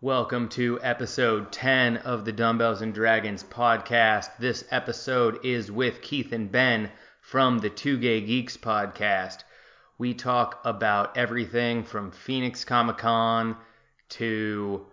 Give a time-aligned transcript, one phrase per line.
[0.00, 4.30] Welcome to episode 10 of the Dumbbells and Dragons podcast.
[4.38, 9.38] This episode is with Keith and Ben from the Two Gay Geeks podcast.
[9.98, 13.56] We talk about everything from Phoenix Comic Con
[14.10, 14.86] to,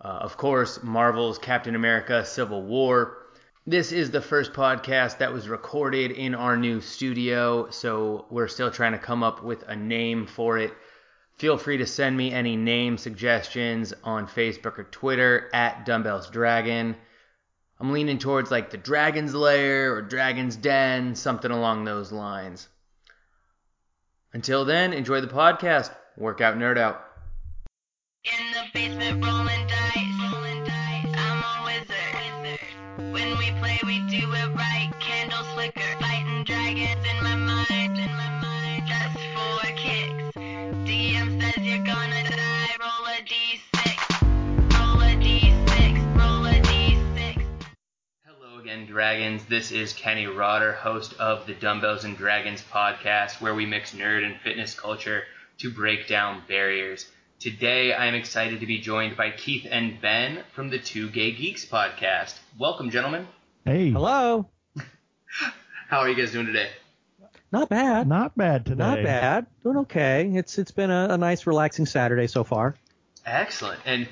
[0.00, 3.18] uh, of course, Marvel's Captain America Civil War.
[3.66, 8.70] This is the first podcast that was recorded in our new studio, so we're still
[8.70, 10.72] trying to come up with a name for it.
[11.42, 16.94] Feel free to send me any name suggestions on Facebook or Twitter at Dumbbells Dragon.
[17.80, 22.68] I'm leaning towards like the Dragon's Lair or Dragon's Den, something along those lines.
[24.32, 25.92] Until then, enjoy the podcast.
[26.16, 27.02] Workout nerd out.
[28.22, 30.32] In the basement rolling dice.
[30.32, 31.06] Rolling dice.
[31.12, 33.12] I'm a wizard.
[33.12, 34.92] When we play, we do it right.
[35.00, 35.80] Candles flicker.
[35.98, 37.98] Fighting dragons in my mind.
[37.98, 38.21] In my
[48.72, 49.44] Hello again, Dragons.
[49.44, 54.24] This is Kenny Rotter, host of the Dumbbells and Dragons podcast, where we mix nerd
[54.24, 55.24] and fitness culture
[55.58, 57.06] to break down barriers.
[57.38, 61.32] Today, I am excited to be joined by Keith and Ben from the Two Gay
[61.32, 62.38] Geeks podcast.
[62.58, 63.28] Welcome, gentlemen.
[63.66, 64.48] Hey, Hello.
[65.88, 66.70] How are you guys doing today?
[67.52, 68.08] Not bad.
[68.08, 68.78] not bad today.
[68.78, 69.46] Not bad.
[69.64, 70.32] Doing okay.
[70.34, 72.76] It's it's been a, a nice relaxing Saturday so far.
[73.26, 73.80] Excellent.
[73.84, 74.08] And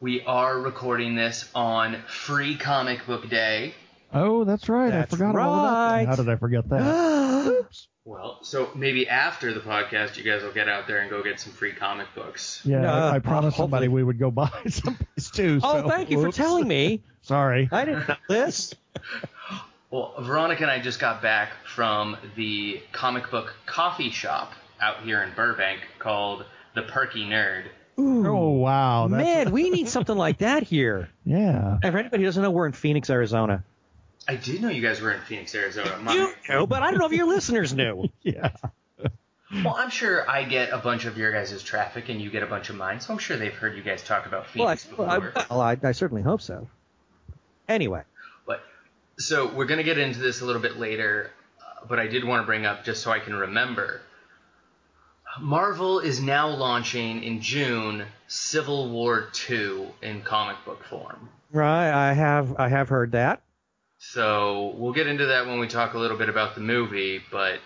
[0.00, 3.74] we are recording this on Free Comic Book Day.
[4.14, 4.90] Oh, that's right.
[4.90, 6.06] That's I forgot all about that.
[6.08, 7.46] How did I forget that?
[7.46, 7.88] Oops.
[8.04, 11.38] Well, so maybe after the podcast, you guys will get out there and go get
[11.40, 12.60] some free comic books.
[12.64, 13.64] Yeah, No, I, uh, I promised hopefully.
[13.64, 15.60] somebody we would go buy someplace too.
[15.62, 17.02] Oh, so- thank you for telling me.
[17.22, 17.68] Sorry.
[17.70, 18.74] I didn't know this.
[19.90, 25.22] Well, Veronica and I just got back from the comic book coffee shop out here
[25.22, 27.64] in Burbank called The Perky Nerd.
[28.00, 28.26] Ooh.
[28.26, 31.10] Oh wow, that's, Man, we need something like that here.
[31.26, 31.76] yeah.
[31.82, 33.64] And for anybody who doesn't know, we're in Phoenix, Arizona.
[34.28, 35.98] I did know you guys were in Phoenix, Arizona.
[36.00, 38.08] My- You know, but I don't know if your listeners knew.
[38.22, 38.50] Yeah.
[39.64, 42.46] well, I'm sure I get a bunch of your guys' traffic and you get a
[42.46, 44.98] bunch of mine, so I'm sure they've heard you guys talk about Well, I, Phoenix
[44.98, 45.44] well, I, before.
[45.50, 46.68] well, I, I certainly hope so.
[47.68, 48.02] Anyway,
[48.46, 48.62] But
[49.18, 51.30] so we're gonna get into this a little bit later,
[51.60, 54.00] uh, but I did want to bring up just so I can remember.
[55.40, 61.28] Marvel is now launching in June Civil War 2 in comic book form.
[61.50, 63.42] right, I have I have heard that.
[64.04, 67.60] So we'll get into that when we talk a little bit about the movie, but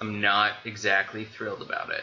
[0.00, 2.02] I'm not exactly thrilled about it.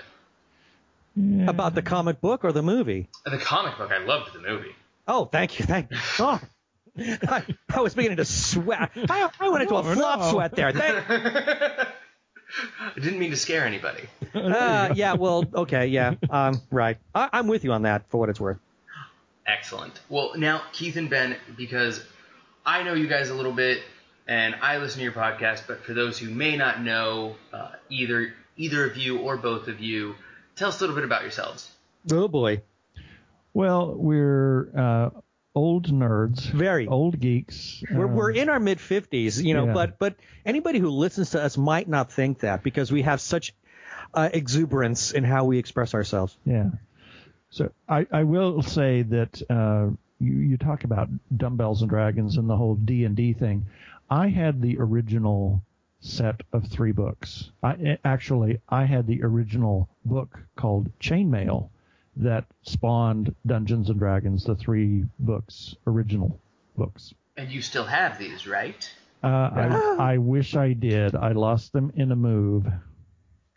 [1.18, 1.50] Yeah.
[1.50, 3.10] About the comic book or the movie?
[3.26, 4.74] The comic book, I loved the movie.
[5.06, 6.40] Oh, thank you, thank God.
[6.98, 7.44] I,
[7.76, 8.92] I was beginning to sweat.
[8.96, 10.32] I, I went into a Oh, flop no.
[10.32, 10.72] sweat there.
[10.72, 11.88] Thank, I
[12.96, 14.04] didn't mean to scare anybody.
[14.34, 16.98] uh, yeah, well, okay, yeah, um, right.
[17.14, 18.60] I, I'm with you on that for what it's worth.
[19.46, 20.00] Excellent.
[20.08, 22.02] Well, now Keith and Ben, because
[22.66, 23.82] I know you guys a little bit,
[24.28, 25.64] and I listen to your podcast.
[25.68, 29.80] But for those who may not know, uh, either either of you or both of
[29.80, 30.16] you,
[30.56, 31.70] tell us a little bit about yourselves.
[32.12, 32.62] Oh boy,
[33.54, 35.10] Well, we're uh,
[35.56, 36.88] old nerds, very.
[36.88, 37.84] old geeks.
[37.92, 39.74] We're, uh, we're in our mid 50s, you know, Yeah.
[39.74, 43.54] but but anybody who listens to us might not think that because we have such
[44.14, 46.38] uh, exuberance in how we express ourselves.
[46.46, 46.70] Yeah.
[47.50, 52.50] So I, I will say that uh, you you talk about dumbbells and dragons and
[52.50, 53.66] the whole D and D thing.
[54.10, 55.64] I had the original
[56.00, 57.52] set of three books.
[57.62, 61.70] I actually I had the original book called Chainmail
[62.18, 66.40] that spawned Dungeons and Dragons, the three books, original
[66.78, 67.14] books.
[67.38, 68.90] And you still have these, right?
[69.24, 71.16] Uh, I, I wish I did.
[71.16, 72.68] I lost them in a move.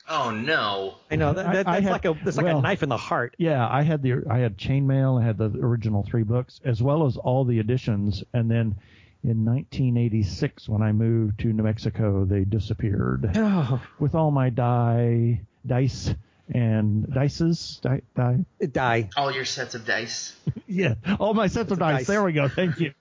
[0.08, 0.94] Oh no.
[1.10, 2.88] I know that, I- that, I that's had- like a that's like a knife in
[2.88, 3.34] the heart.
[3.38, 7.06] Yeah, I had the I had Chainmail, I had the original three books, as well
[7.06, 8.76] as all the editions, and then
[9.24, 15.40] in 1986, when I moved to New Mexico, they disappeared Oh, with all my die
[15.66, 16.14] dice
[16.52, 18.44] and dices die, die.
[18.70, 19.10] die.
[19.16, 20.34] All your sets of dice.
[20.68, 21.98] Yeah, all my sets of dice.
[22.00, 22.06] dice.
[22.06, 22.48] There we go.
[22.48, 22.92] Thank you.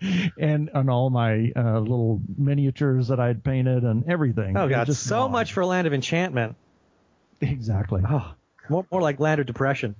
[0.38, 4.56] and and all my uh, little miniatures that I'd painted and everything.
[4.56, 5.32] Oh It god, just so gone.
[5.32, 6.56] much for Land of Enchantment.
[7.40, 8.02] Exactly.
[8.08, 8.32] Oh,
[8.68, 9.94] more, more like Land of Depression.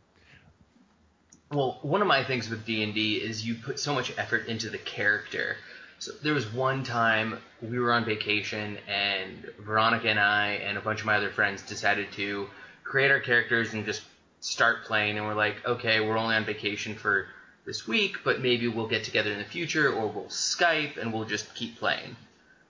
[1.50, 4.46] Well, one of my things with D and D is you put so much effort
[4.48, 5.56] into the character.
[5.98, 10.80] So there was one time we were on vacation and Veronica and I and a
[10.80, 12.48] bunch of my other friends decided to
[12.88, 14.02] create our characters and just
[14.40, 15.18] start playing.
[15.18, 17.26] And we're like, okay, we're only on vacation for
[17.66, 21.26] this week, but maybe we'll get together in the future or we'll Skype and we'll
[21.26, 22.16] just keep playing.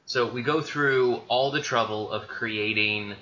[0.07, 3.15] So we go through all the trouble of creating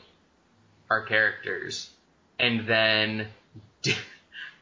[0.88, 1.90] our characters
[2.38, 3.28] and then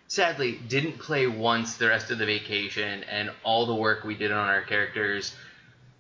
[0.09, 4.31] sadly didn't play once the rest of the vacation, and all the work we did
[4.31, 5.35] on our characters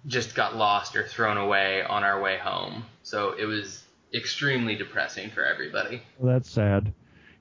[0.06, 2.84] just got lost or thrown away on our way home.
[3.02, 3.83] So it was
[4.14, 6.02] extremely depressing for everybody.
[6.18, 6.92] Well, that's sad.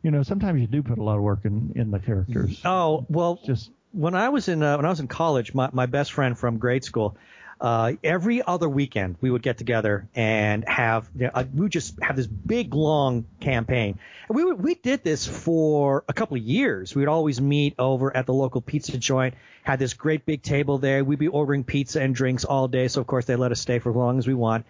[0.01, 2.61] You know, sometimes you do put a lot of work in in the characters.
[2.65, 5.85] Oh well, Just when I was in uh, when I was in college, my, my
[5.85, 7.15] best friend from grade school,
[7.61, 11.71] uh, every other weekend we would get together and have you know, uh, we would
[11.71, 13.97] just have this big long campaign.
[14.27, 16.93] And we would, we did this for a couple of years.
[16.93, 19.35] We would always meet over at the local pizza joint.
[19.63, 21.05] Had this great big table there.
[21.05, 22.89] We'd be ordering pizza and drinks all day.
[22.89, 24.65] So of course they let us stay for as long as we want.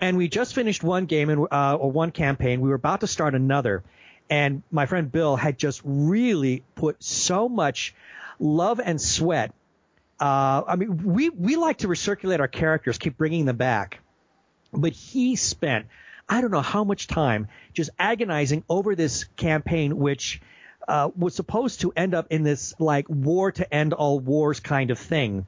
[0.00, 2.60] And we just finished one game and uh, or one campaign.
[2.60, 3.82] We were about to start another,
[4.30, 7.94] and my friend Bill had just really put so much
[8.38, 9.52] love and sweat.
[10.18, 14.00] Uh, I mean, we we like to recirculate our characters, keep bringing them back,
[14.72, 15.86] but he spent
[16.30, 20.40] I don't know how much time just agonizing over this campaign, which
[20.86, 24.92] uh, was supposed to end up in this like war to end all wars kind
[24.92, 25.46] of thing.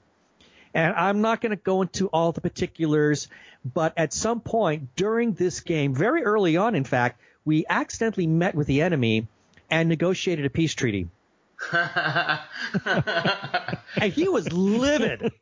[0.75, 3.29] And I'm not going to go into all the particulars,
[3.65, 8.55] but at some point during this game, very early on, in fact, we accidentally met
[8.55, 9.27] with the enemy
[9.71, 11.09] and negotiated a peace treaty.
[11.73, 12.41] and
[14.13, 15.33] he was livid.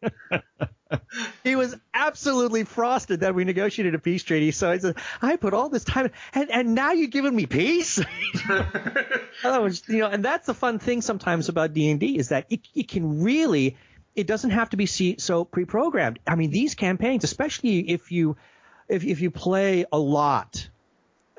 [1.44, 4.50] he was absolutely frosted that we negotiated a peace treaty.
[4.50, 8.00] So I said, I put all this time, and and now you're giving me peace.
[9.42, 12.28] That was, you know, and that's the fun thing sometimes about D and D is
[12.28, 13.78] that it, it can really,
[14.14, 16.18] it doesn't have to be so pre-programmed.
[16.26, 18.36] I mean, these campaigns, especially if you
[18.88, 20.68] if if you play a lot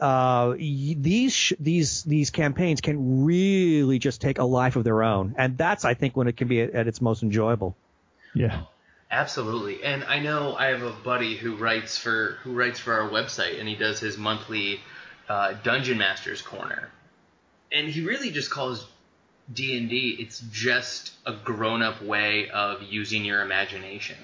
[0.02, 5.36] uh, these sh- these these campaigns can really just take a life of their own,
[5.38, 7.78] and that's I think when it can be at, at its most enjoyable.
[8.34, 8.64] yeah.
[9.14, 9.84] Absolutely.
[9.84, 13.60] And I know I have a buddy who writes for who writes for our website
[13.60, 14.80] and he does his monthly
[15.28, 16.90] uh, Dungeon Masters corner.
[17.74, 18.88] And he really just calls
[19.54, 24.18] D&D it's just a grown-up way of using your imagination.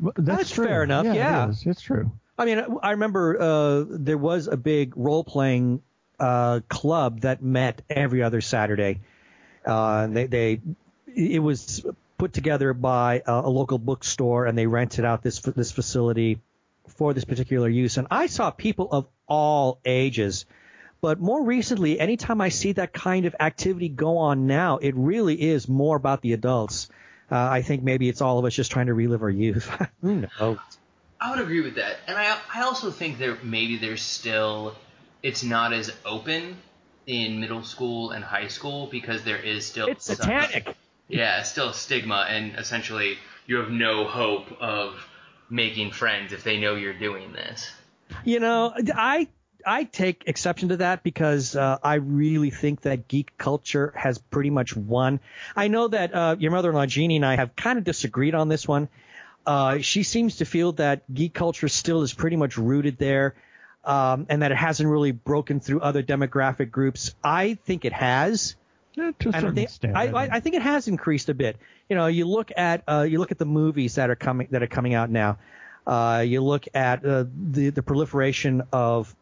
[0.00, 0.66] Well, That's, That's true.
[0.66, 1.46] fair enough, yeah.
[1.46, 1.66] It is.
[1.66, 2.10] It's true.
[2.36, 5.82] I mean, I remember uh, there was a big role playing
[6.20, 9.00] uh, club that met every other Saturday.
[9.66, 10.60] Uh, they, they
[11.14, 11.84] it was
[12.16, 16.40] put together by a, a local bookstore, and they rented out this this facility
[16.86, 17.96] for this particular use.
[17.96, 20.46] And I saw people of all ages.
[21.00, 25.40] But more recently, anytime I see that kind of activity go on now, it really
[25.40, 26.88] is more about the adults.
[27.30, 29.68] Uh, I think maybe it's all of us just trying to relive our youth.
[30.02, 30.58] Who knows?
[31.20, 31.96] I would agree with that.
[32.06, 34.74] And I I also think there maybe there's still
[35.22, 36.56] it's not as open
[37.06, 40.74] in middle school and high school because there is still It's some- satanic.
[41.10, 43.16] Yeah, still stigma, and essentially
[43.46, 45.02] you have no hope of
[45.48, 47.70] making friends if they know you're doing this.
[48.24, 49.28] You know, I
[49.66, 54.50] I take exception to that because uh, I really think that geek culture has pretty
[54.50, 55.20] much won.
[55.56, 58.68] I know that uh, your mother-in-law Gini and I have kind of disagreed on this
[58.68, 58.88] one.
[59.46, 63.34] Uh, she seems to feel that geek culture still is pretty much rooted there,
[63.84, 67.14] um, and that it hasn't really broken through other demographic groups.
[67.24, 68.56] I think it has.
[68.94, 69.96] Yeah, to a certain think, extent.
[69.96, 70.32] I, I, think.
[70.32, 71.56] I think it has increased a bit.
[71.88, 74.62] You know, you look at uh, you look at the movies that are coming that
[74.62, 75.38] are coming out now.
[75.86, 79.14] Uh, you look at uh, the the proliferation of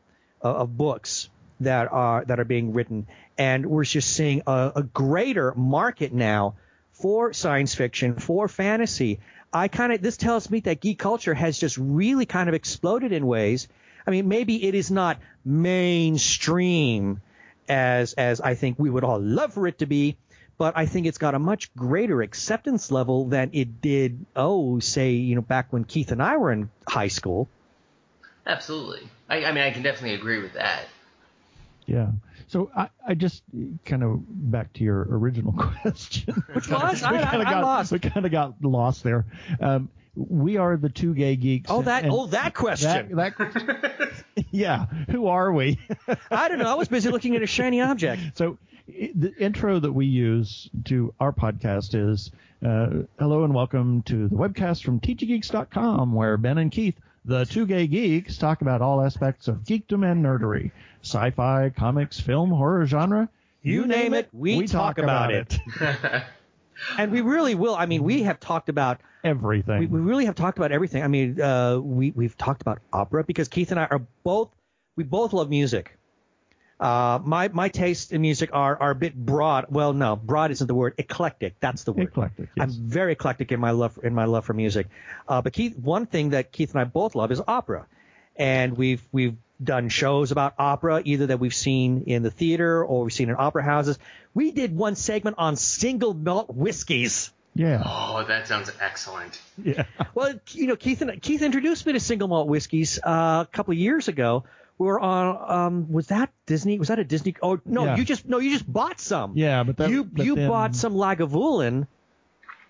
[0.46, 1.28] of books
[1.60, 3.06] that are that are being written,
[3.38, 6.54] and we're just seeing a, a greater market now
[6.92, 9.20] for science fiction, for fantasy.
[9.52, 13.12] I kind of this tells me that geek culture has just really kind of exploded
[13.12, 13.68] in ways.
[14.06, 17.20] I mean, maybe it is not mainstream
[17.68, 20.16] as as I think we would all love for it to be,
[20.58, 24.26] but I think it's got a much greater acceptance level than it did.
[24.34, 27.48] Oh, say you know back when Keith and I were in high school.
[28.46, 29.08] Absolutely.
[29.28, 30.84] I, I mean, I can definitely agree with that.
[31.86, 32.10] Yeah.
[32.48, 33.42] So I, I just
[33.84, 36.34] kind of back to your original question.
[36.52, 37.92] Which was I, we I, kind of I got lost.
[37.92, 39.24] we kind of got lost there.
[39.60, 41.70] Um, we are the two gay geeks.
[41.70, 43.14] Oh that and oh that question.
[43.14, 44.12] that, that
[44.50, 44.86] yeah.
[45.10, 45.78] Who are we?
[46.30, 46.70] I don't know.
[46.70, 48.22] I was busy looking at a shiny object.
[48.34, 52.30] So the intro that we use to our podcast is
[52.64, 57.66] uh, hello and welcome to the webcast from tggeeks.com where Ben and Keith, the two
[57.66, 60.70] gay geeks, talk about all aspects of geekdom and nerdery,
[61.02, 63.28] sci-fi, comics, film, horror genre.
[63.62, 65.58] You name it, we talk about it.
[66.98, 67.74] And we really will.
[67.74, 69.78] I mean, we have talked about Everything.
[69.80, 71.02] we, we really have talked about everything.
[71.02, 74.50] I mean, uh, we we've talked about opera because Keith and I are both
[74.94, 75.98] we both love music.
[76.78, 79.66] Uh, my my tastes in music are are a bit broad.
[79.70, 80.94] Well, no, broad isn't the word.
[80.98, 81.54] Eclectic.
[81.60, 82.08] That's the word.
[82.08, 84.88] Eclectic, I'm very eclectic in my love in my love for music.
[85.26, 87.86] Uh, but Keith, one thing that Keith and I both love is opera.
[88.36, 93.04] and we've we've done shows about opera, either that we've seen in the theater or
[93.04, 93.98] we've seen in opera houses.
[94.34, 97.30] We did one segment on single malt whiskeys.
[97.54, 97.82] Yeah.
[97.82, 99.40] Oh, that sounds excellent.
[99.64, 99.84] Yeah.
[100.14, 103.78] Well, you know, Keith Keith introduced me to single malt whiskeys uh, a couple of
[103.78, 104.44] years ago.
[104.78, 105.50] We were on.
[105.50, 106.78] Um, was that Disney?
[106.78, 107.34] Was that a Disney?
[107.42, 107.96] Oh no, Yeah.
[107.96, 109.32] you just no, you just bought some.
[109.36, 111.86] Yeah, but that, you but you then- bought some Lagavulin,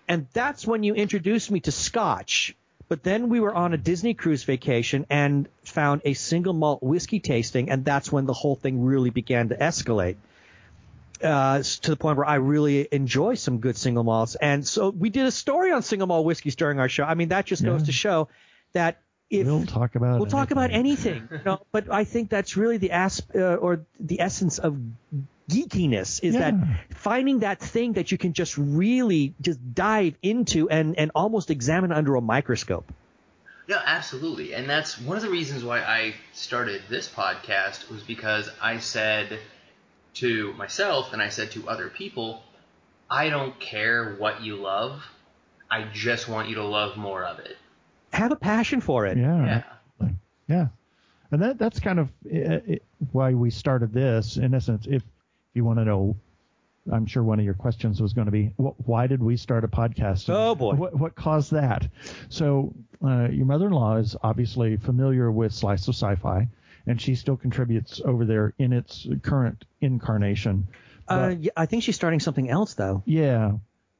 [0.07, 2.55] and that's when you introduced me to Scotch.
[2.89, 7.19] But then we were on a Disney cruise vacation and found a single malt whiskey
[7.19, 10.15] tasting, and that's when the whole thing really began to escalate.
[11.21, 15.09] Uh, to the point where I really enjoy some good single malts, and so we
[15.09, 17.03] did a story on single malt whiskeys during our show.
[17.05, 17.85] I mean, that just goes Yeah.
[17.87, 18.27] to show
[18.73, 20.19] that if We'll talk about.
[20.19, 21.17] We'll talk about anything.
[21.17, 24.77] anything, you know, but I think that's really the asp- uh, or the essence of
[25.49, 26.53] geekiness is that
[26.89, 31.91] finding that thing that you can just really just dive into and and almost examine
[31.91, 32.91] under a microscope.
[33.67, 34.53] No, absolutely.
[34.53, 39.39] And that's one of the reasons why I started this podcast was because I said
[40.15, 42.41] to myself and I said to other people,
[43.09, 45.03] I don't care what you love.
[45.69, 47.57] I just want you to love more of it.
[48.17, 49.17] Have a passion for it.
[49.17, 49.63] Yeah.
[50.47, 50.67] Yeah.
[51.31, 54.37] And that that's kind of uh, it, why we started this.
[54.37, 55.03] In essence, if
[55.53, 56.15] you want to know,
[56.91, 59.65] I'm sure one of your questions was going to be, wh- why did we start
[59.65, 60.29] a podcast?
[60.29, 60.73] Oh, boy.
[60.75, 61.85] What, what caused that?
[62.29, 62.73] So
[63.05, 66.47] uh, your mother-in-law is obviously familiar with Slice of Sci-Fi,
[66.85, 70.65] and she still contributes over there in its current incarnation.
[71.09, 73.03] Uh, yeah, I think she's starting something else though.
[73.05, 73.51] yeah,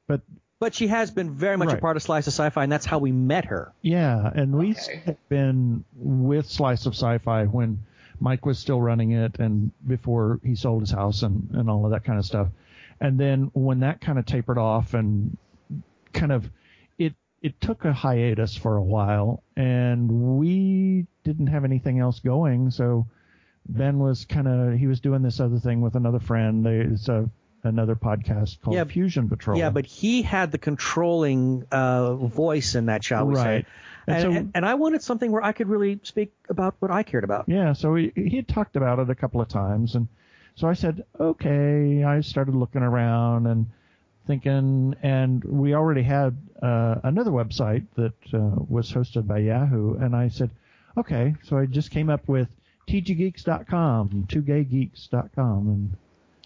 [0.06, 0.22] but
[0.60, 2.98] But she has been very much a part of Slice of Sci-Fi, and that's how
[2.98, 3.72] we met her.
[3.82, 5.02] Yeah, and we Okay.
[5.06, 7.78] have been with Slice of Sci-Fi when
[8.20, 11.92] Mike was still running it, and before he sold his house and and all of
[11.92, 12.48] that kind of stuff.
[13.00, 15.36] And then when that kind of tapered off and
[16.12, 16.50] kind of
[16.98, 22.72] it it took a hiatus for a while, and we didn't have anything else going,
[22.72, 23.06] so
[23.68, 26.66] Ben was kind of he was doing this other thing with another friend.
[26.66, 27.30] It's a
[27.62, 29.58] another podcast called Yeah, Fusion Patrol.
[29.58, 33.64] Yeah, but he had the controlling uh, voice in that, shall we Right.
[33.64, 33.66] say?
[34.06, 36.90] And And, so- and, and I wanted something where I could really speak about what
[36.90, 37.44] I cared about.
[37.48, 40.08] Yeah, so he, he had talked about it a couple of times, and
[40.54, 42.02] so I said, okay.
[42.04, 43.66] I started looking around and
[44.26, 48.38] thinking, and we already had uh, another website that uh,
[48.68, 50.50] was hosted by Yahoo, and I said,
[50.96, 51.34] okay.
[51.44, 52.48] So I just came up with
[52.88, 55.96] tggeeks.com, twogaygeeks.com, and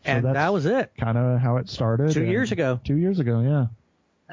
[0.05, 0.93] and that's that was it.
[0.99, 2.13] kind of how it started.
[2.13, 2.81] Two years ago.
[2.85, 3.67] Two years ago, yeah.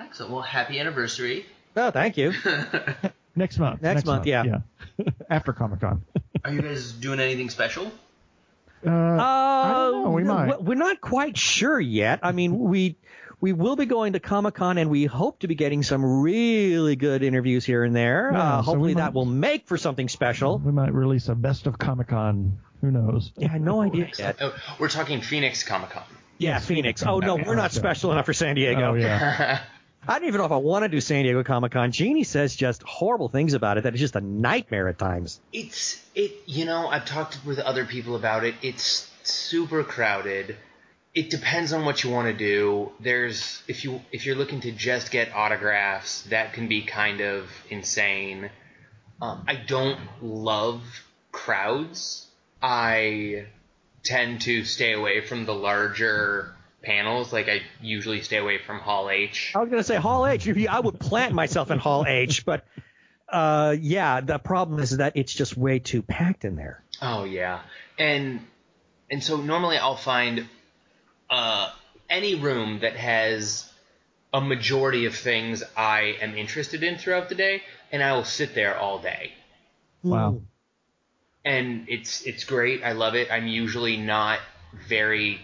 [0.01, 0.31] Excellent.
[0.31, 1.45] Well, happy anniversary.
[1.75, 2.33] Oh, thank you.
[3.35, 3.81] Next month.
[3.81, 4.43] Next month, yeah.
[4.43, 5.05] yeah.
[5.29, 6.03] After Comic Con.
[6.43, 7.91] Are you guys doing anything special?
[8.85, 10.11] Uh, I don't know.
[10.11, 10.63] We no, might.
[10.63, 12.19] We're not quite sure yet.
[12.23, 12.95] I mean, we
[13.41, 16.95] we will be going to Comic Con, and we hope to be getting some really
[16.95, 18.29] good interviews here and there.
[18.33, 20.57] Yeah, uh, so we hopefully, might- that will make for something special.
[20.59, 22.59] We might release a best of Comic Con.
[22.81, 23.31] Who knows?
[23.37, 24.37] Yeah, no idea yet.
[24.41, 26.03] Oh, we're talking Phoenix Comic Con.
[26.37, 27.03] Yeah, Phoenix.
[27.03, 28.91] Oh no, we're not special enough for San Diego.
[28.91, 29.61] Oh yeah.
[30.07, 31.91] I don't even know if I want to do San Diego Comic Con.
[31.91, 33.83] Gini says just horrible things about it.
[33.83, 35.41] That it's just a nightmare at times.
[35.51, 36.31] It's it.
[36.45, 38.55] You know, I've talked with other people about it.
[38.61, 40.55] It's super crowded.
[41.13, 42.91] It depends on what you want to do.
[43.01, 47.49] There's if you if you're looking to just get autographs, that can be kind of
[47.69, 48.49] insane.
[49.21, 50.81] Um, I don't love
[51.33, 52.28] crowds.
[52.61, 53.47] I
[54.03, 57.31] tend to stay away from the larger panels.
[57.31, 59.53] Like I usually stay away from Hall H.
[59.55, 60.47] I was gonna say Hall H.
[60.47, 62.65] I would plant myself in Hall H, but
[63.27, 66.83] uh, yeah, the problem is that it's just way too packed in there.
[67.01, 67.61] Oh yeah,
[67.97, 68.41] and
[69.09, 70.47] and so normally I'll find
[71.29, 71.71] uh,
[72.09, 73.71] any room that has
[74.33, 78.53] a majority of things I am interested in throughout the day, and I will sit
[78.53, 79.33] there all day.
[80.03, 80.41] Wow.
[81.45, 82.83] And it's it's great.
[82.83, 83.31] I love it.
[83.31, 84.39] I'm usually not
[84.87, 85.39] very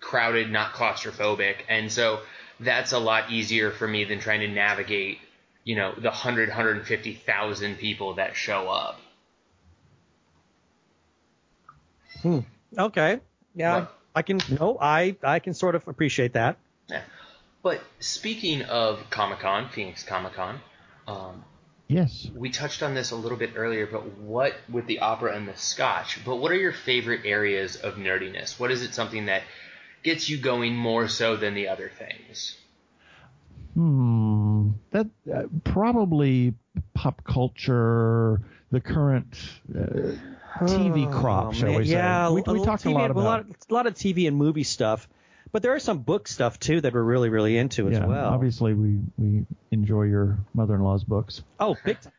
[0.00, 2.20] crowded, not claustrophobic, and so
[2.60, 5.18] that's a lot easier for me than trying to navigate,
[5.64, 9.00] you know, the 100, 150,000 people that show up.
[12.22, 12.40] Hmm.
[12.78, 13.20] Okay.
[13.54, 13.88] Yeah, Right.
[14.14, 14.40] I can.
[14.58, 16.56] No, I I can sort of appreciate that.
[16.88, 17.02] Yeah.
[17.62, 20.60] But speaking of Comic Con, Phoenix Comic Con,
[21.06, 21.44] um,
[21.86, 22.30] Yes.
[22.34, 25.56] we touched on this a little bit earlier, but what with the opera and the
[25.56, 28.58] scotch, but what are your favorite areas of nerdiness?
[28.58, 29.42] What is it something that
[30.02, 32.56] gets you going more so than the other things?
[33.74, 34.70] Hmm.
[34.92, 36.54] That uh, probably
[36.94, 39.36] pop culture, the current
[39.74, 40.12] uh,
[40.60, 41.92] TV crop, Oh, shall man, we say?
[41.92, 43.24] yeah, we, we talked a TV lot a about.
[43.24, 45.08] lot, a lot of TV and movie stuff,
[45.54, 48.26] but there are some book stuff too that we're really really into as yeah, well.
[48.34, 51.42] obviously we we enjoy your mother-in-law's books.
[51.60, 52.12] Oh, big time.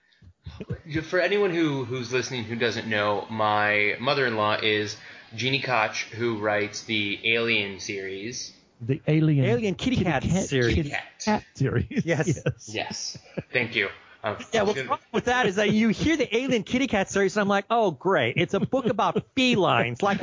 [1.04, 4.96] For anyone who who's listening who doesn't know, my mother-in-law is
[5.36, 8.54] Gini Koch, who writes the Alien series.
[8.80, 10.76] The Alien Alien Kitty Katt series.
[10.76, 11.04] Kitty Katt.
[11.20, 11.88] Cat series.
[12.06, 12.42] Yes.
[12.70, 13.18] Yes,
[13.52, 13.90] thank you.
[14.26, 17.38] Um, Yeah, what's wrong with that is that you hear the Alien Kitty Katt series,
[17.38, 18.38] and I'm like, oh, great.
[18.38, 20.02] It's a book about felines.
[20.02, 20.20] Like,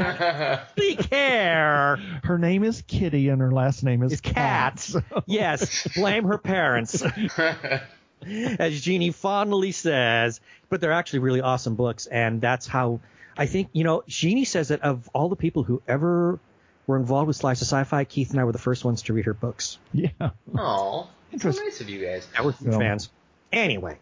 [0.76, 1.97] we care.
[2.25, 4.90] Her name is Kitty and her last name is It's cat.
[5.26, 7.00] Yes, blame her parents.
[8.25, 13.00] As Gini fondly says, but they're actually really awesome books, and that's how
[13.37, 16.38] I think, you know, Gini says that of all the people who ever
[16.87, 19.25] were involved with Slice of Sci-Fi, Keith and I were the first ones to read
[19.26, 19.78] her books.
[19.92, 20.09] Yeah.
[20.21, 21.64] Aw, so Interesting.
[21.66, 22.26] nice of you guys.
[22.37, 22.78] Now we're huge Yeah.
[22.78, 23.11] fans.
[23.52, 23.99] Anyway,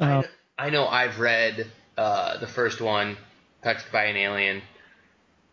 [0.00, 0.22] Uh,
[0.58, 3.16] I know I've read uh, the first one,
[3.62, 4.62] Touched by an Alien.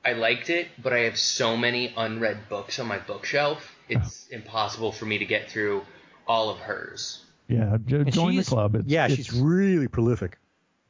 [0.03, 3.75] I liked it, but I have so many unread books on my bookshelf.
[3.87, 5.83] It's impossible for me to get through
[6.27, 7.23] all of hers.
[7.47, 7.77] yeah.
[7.85, 8.75] Jo- join the club.
[8.75, 10.37] It's, yeah, it's- she's really prolific.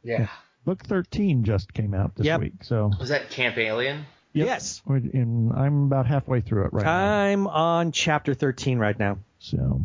[0.03, 0.27] Yeah.
[0.65, 2.39] book 13 just came out this Yep.
[2.41, 2.53] week.
[2.63, 4.05] So Was that Camp Alien?
[4.33, 4.45] Yep.
[4.47, 4.81] Yes.
[4.85, 7.19] we're in, I'm about halfway through it right now.
[7.23, 9.17] I'm on chapter 13 right now.
[9.39, 9.81] So,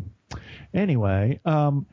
[0.73, 1.85] anyway, um,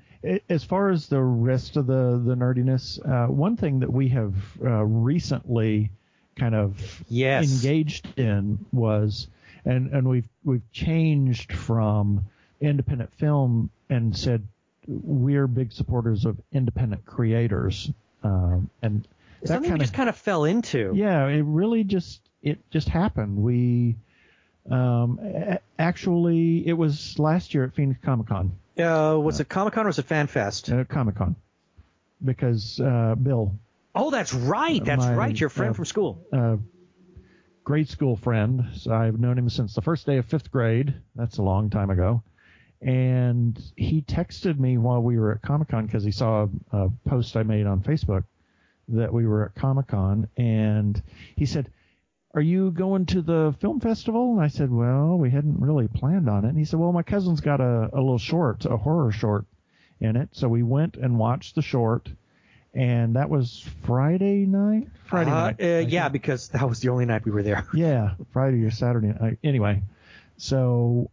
[0.49, 4.35] as far as the rest of the the nerdiness, uh, one thing that we have
[4.65, 5.91] uh, recently
[6.37, 7.65] kind of Yes.
[7.65, 9.27] engaged in was,
[9.65, 12.25] and and we've we've changed from
[12.61, 14.47] independent film and said
[14.87, 17.91] we're big supporters of independent creators,
[18.23, 19.07] um, and
[19.43, 20.93] that Something we kind just kind of fell into.
[20.95, 23.37] yeah, it really just it just happened.
[23.39, 23.97] We
[24.71, 28.53] um, a- actually it was last year at Phoenix Comic Con.
[28.79, 30.71] Uh, was it Comic Con or was it Fan Fest?
[30.71, 31.37] uh, Comic Con
[32.25, 33.55] because uh, Bill,
[33.95, 34.83] oh, that's right.
[34.85, 35.39] That's my, right.
[35.39, 36.25] Your friend from school.
[36.33, 36.57] uh,
[37.65, 40.95] grade school friend, so I've known him since the first day of fifth grade.
[41.15, 42.23] That's a long time ago.
[42.81, 46.91] And he texted me while we were at Comic Con because he saw a, a
[47.09, 48.25] post I made on Facebook
[48.89, 51.01] that we were at Comic Con, and
[51.37, 51.71] he said,
[52.35, 56.29] "Are you going to the film festival?" And I said, "Well, we hadn't really planned
[56.29, 59.13] on it." And he said, "Well, my cousin's got a, a little short, a horror
[59.13, 59.45] short
[60.01, 62.11] in it, so we went and watched the short."
[62.75, 64.89] And that was Friday night.
[65.05, 65.61] Friday Uh, night.
[65.61, 66.13] uh, yeah, think.
[66.15, 67.67] because that was the only night we were there.
[67.75, 69.09] Yeah, Friday or Saturday.
[69.09, 69.39] night.
[69.45, 69.83] Anyway,
[70.39, 71.11] so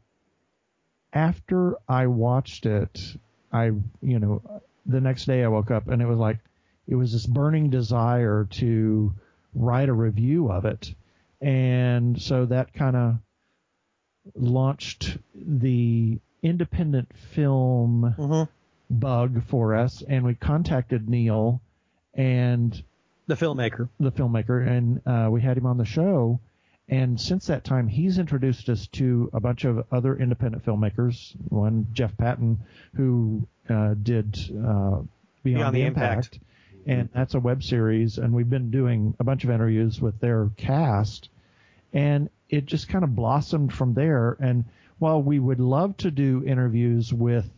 [1.12, 3.02] after I watched it,
[3.52, 3.66] I,
[4.02, 4.42] you know,
[4.86, 6.38] the next day I woke up and it was like,
[6.88, 9.14] it was this burning desire to
[9.54, 10.94] write a review of it.
[11.42, 13.16] And so that kind of
[14.36, 18.48] launched the independent film Mhm.
[18.90, 20.02] bug for us.
[20.02, 21.62] And we contacted Neil
[22.14, 22.82] and
[23.28, 23.90] The filmmaker.
[24.00, 26.40] the filmmaker, and uh, we had him on the show.
[26.88, 31.36] And since that time, he's introduced us to a bunch of other independent filmmakers.
[31.50, 32.60] One, Jeff Patton,
[32.96, 35.02] who uh, did uh,
[35.44, 36.36] Beyond, Beyond the the Impact.
[36.36, 36.40] Impact.
[36.90, 38.18] And that's a web series.
[38.18, 41.30] And we've been doing a bunch of interviews with their cast,
[41.94, 44.36] and it just kind of blossomed from there.
[44.40, 44.66] And
[44.98, 47.50] while we would love to do interviews with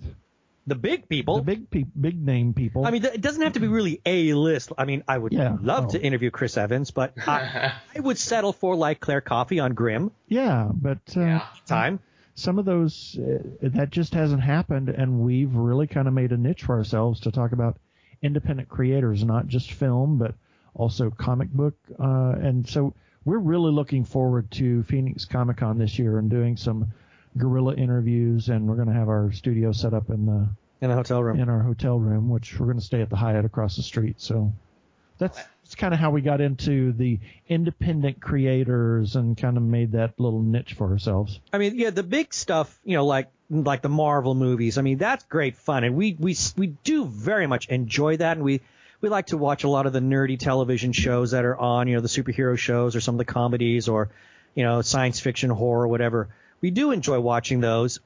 [0.67, 1.37] The big people.
[1.37, 4.33] the big pe- big name people, I mean, it doesn't have to be really a
[4.33, 4.71] list.
[4.77, 5.89] I mean, I would Yeah, love oh.
[5.91, 10.11] to interview Chris Evans, but I, I would settle for like Claire Coffee on Grimm.
[10.27, 11.45] yeah, but uh, Yeah.
[11.65, 11.99] Time.
[12.35, 16.37] some of those uh, that just hasn't happened and we've really kind of made a
[16.37, 17.77] niche for ourselves to talk about
[18.21, 20.33] independent creators not just film but
[20.73, 22.93] also comic book uh, and so
[23.25, 26.91] we're really looking forward to phoenix comic con this year and doing some
[27.37, 30.47] guerrilla interviews and we're going to have our studio set up in the
[30.81, 31.39] In a hotel room.
[31.39, 34.19] in our hotel room which we're going to stay at the hyatt across the street
[34.19, 34.51] so
[35.17, 39.91] that's, that's kind of how we got into the independent creators and kind of made
[39.91, 43.81] that little niche for ourselves I mean, yeah, the big stuff, you know, like like
[43.81, 44.77] the Marvel movies.
[44.77, 48.45] I mean, that's great fun, and we we we do very much enjoy that, and
[48.45, 48.61] we
[49.01, 51.95] we like to watch a lot of the nerdy television shows that are on, you
[51.95, 54.09] know, the superhero shows or some of the comedies or
[54.55, 56.29] you know science fiction, horror, whatever.
[56.61, 57.99] We do enjoy watching those,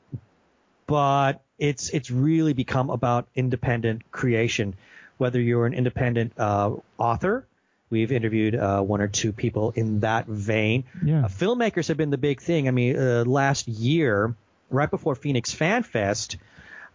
[0.87, 4.75] but it's it's really become about independent creation.
[5.17, 7.45] Whether you're an independent uh, author,
[7.89, 10.85] we've interviewed uh, one or two people in that vein.
[11.03, 11.25] Yeah.
[11.25, 12.67] Uh, filmmakers have been the big thing.
[12.67, 14.35] I mean, uh, last year,
[14.75, 16.37] right before Phoenix Fan Fest,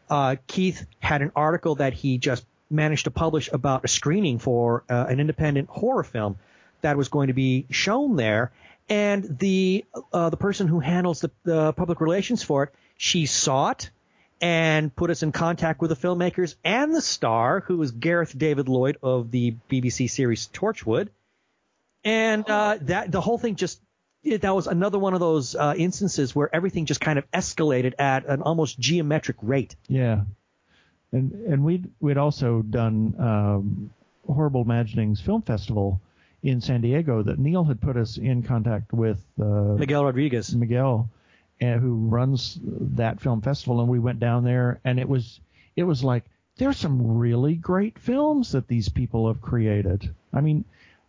[0.08, 4.84] uh, Keith had an article that he just managed to publish about a screening for
[4.88, 6.36] uh, an independent horror film
[6.82, 8.52] that was going to be shown there.
[8.88, 13.70] And the uh, the person who handles the, the public relations for it, she saw
[13.70, 13.90] it
[14.40, 18.68] and put us in contact with the filmmakers and the star, who was Gareth David
[18.68, 21.08] Lloyd of the BBC series Torchwood.
[22.04, 23.80] And uh, that the whole thing just
[24.22, 27.94] it, that was another one of those uh, instances where everything just kind of escalated
[27.98, 29.76] at an almost geometric rate.
[29.88, 30.22] Yeah.
[31.12, 33.90] And and we'd we'd also done um,
[34.26, 36.00] Horrible Imaginings Film Festival
[36.42, 40.54] in San Diego that Neil had put us in contact with uh, Miguel Rodriguez.
[40.54, 41.10] Miguel,
[41.60, 45.40] uh, who runs that film festival, and we went down there, and it was
[45.76, 46.24] it was like
[46.56, 50.14] there's some really great films that these people have created.
[50.32, 50.64] I mean,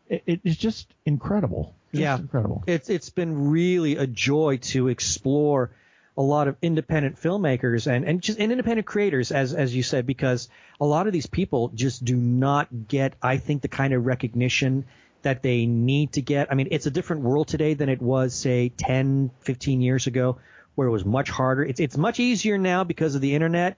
[0.09, 1.75] it, it's just incredible.
[1.91, 2.17] Just Yeah.
[2.17, 2.63] incredible.
[2.67, 5.71] It's it's been really a joy to explore
[6.17, 10.05] a lot of independent filmmakers and, and just and independent creators as as you said
[10.05, 10.49] because
[10.79, 14.85] a lot of these people just do not get I think the kind of recognition
[15.21, 16.51] that they need to get.
[16.51, 20.37] I mean, it's a different world today than it was say 10, 15 years ago
[20.75, 21.63] where it was much harder.
[21.63, 23.77] It's it's much easier now because of the internet,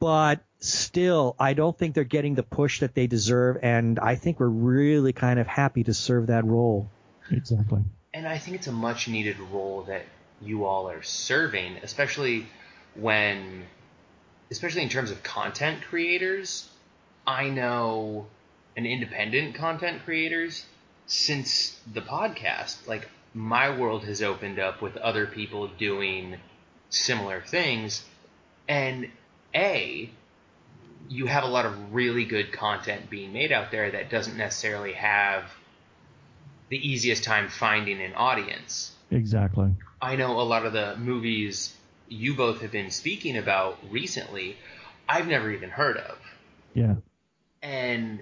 [0.00, 4.40] but still I don't think they're getting the push that they deserve and I think
[4.40, 6.90] we're really kind of happy to serve that role.
[7.30, 7.80] Exactly.
[8.14, 10.02] And I think it's a much needed role that
[10.40, 12.46] you all are serving, especially
[12.94, 13.64] when,
[14.50, 16.68] especially in terms of content creators.
[17.26, 18.26] I know
[18.76, 20.64] an independent content creators
[21.06, 26.36] since the podcast, like my world has opened up with other people doing
[26.90, 28.04] similar things.
[28.68, 29.10] And
[29.54, 30.10] A,
[31.08, 34.92] you have a lot of really good content being made out there that doesn't necessarily
[34.94, 35.44] have
[36.68, 38.92] the easiest time finding an audience.
[39.10, 39.70] Exactly.
[40.00, 41.74] I know a lot of the movies
[42.08, 44.56] you both have been speaking about recently,
[45.08, 46.18] I've never even heard of.
[46.74, 46.96] Yeah.
[47.62, 48.20] And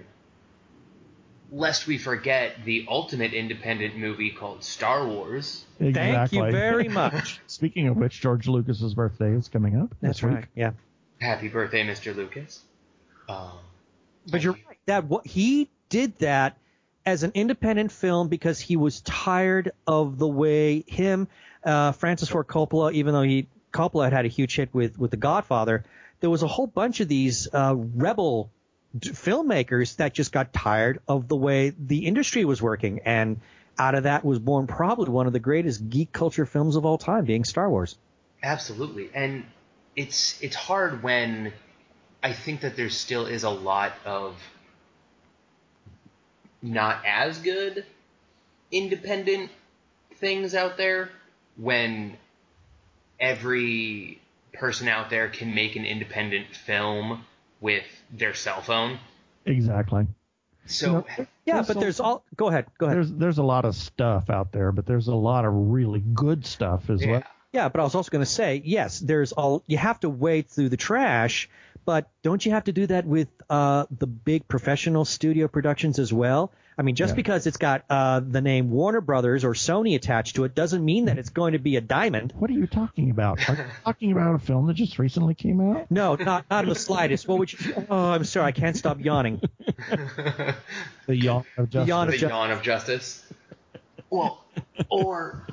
[1.51, 5.65] lest we forget the ultimate independent movie called Star Wars.
[5.79, 6.39] Exactly.
[6.39, 7.39] Thank you very much.
[7.47, 10.45] Speaking of which, George Lucas's birthday is coming up That's this week.
[10.55, 10.71] Yeah.
[11.19, 12.15] Happy birthday, Mr.
[12.15, 12.61] Lucas.
[13.29, 13.51] Um,
[14.29, 14.77] But you're right.
[14.85, 16.57] That what he did that
[17.05, 21.27] as an independent film because he was tired of the way him,
[21.63, 25.11] uh, Francis Ford Coppola, even though he Coppola had had a huge hit with with
[25.11, 25.83] The Godfather,
[26.21, 28.51] there was a whole bunch of these uh, rebel
[28.97, 33.41] d- filmmakers that just got tired of the way the industry was working, and
[33.77, 36.97] out of that was born probably one of the greatest geek culture films of all
[36.97, 37.97] time, being Star Wars.
[38.41, 39.43] Absolutely, and
[39.95, 41.51] it's it's hard when
[42.23, 44.35] I think that there still is a lot of
[46.65, 47.85] not as good
[48.71, 49.51] independent
[50.15, 51.09] things out there
[51.57, 52.17] when
[53.19, 54.19] every
[54.53, 57.23] person out there can make an independent film
[57.61, 58.97] with their cell phone.
[59.45, 60.07] Exactly.
[60.65, 61.05] So No,
[61.45, 62.23] Yeah, There's but there's all.
[62.35, 62.65] Go ahead.
[62.79, 62.97] Go ahead.
[62.97, 66.45] There's there's a lot of stuff out there, but there's a lot of really good
[66.45, 67.11] stuff as yeah.
[67.11, 67.23] well.
[67.55, 70.49] Yeah, but I was also going to say, yes, there's all you have to wade
[70.49, 71.49] through the trash,
[71.85, 76.11] but don't you have to do that with uh, the big professional studio productions as
[76.11, 76.51] well?
[76.77, 77.15] I mean, just Yeah.
[77.15, 81.05] because it's got uh, the name Warner Brothers or Sony attached to it doesn't mean
[81.05, 82.33] that it's going to be a diamond.
[82.37, 83.47] What are you talking about?
[83.47, 85.89] Are you talking about a film that just recently came out?
[85.89, 87.29] No, not not in the slightest.
[87.29, 87.85] What would you?
[87.89, 89.39] Oh, I'm sorry, I can't stop yawning.
[91.07, 91.87] The Yawn of Justice.
[91.87, 93.23] Yawn of the Ju- yawn of justice.
[94.09, 94.43] Well,
[94.89, 95.47] or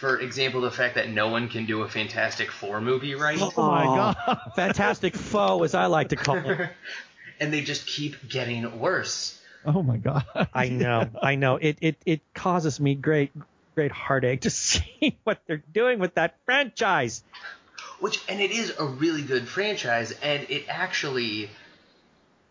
[0.00, 3.52] for example, the fact that no one can do a Fantastic Four movie right, Oh
[3.56, 4.40] my god.
[4.54, 6.70] Fantastic foe, as I like to call it.
[7.40, 9.38] and they just keep getting worse.
[9.62, 10.24] Oh my god.
[10.54, 11.56] I know, I know.
[11.56, 13.32] It it it causes me great
[13.74, 17.22] great heartache to see what they're doing with that franchise.
[17.98, 21.50] Which and it is a really good franchise, and it actually,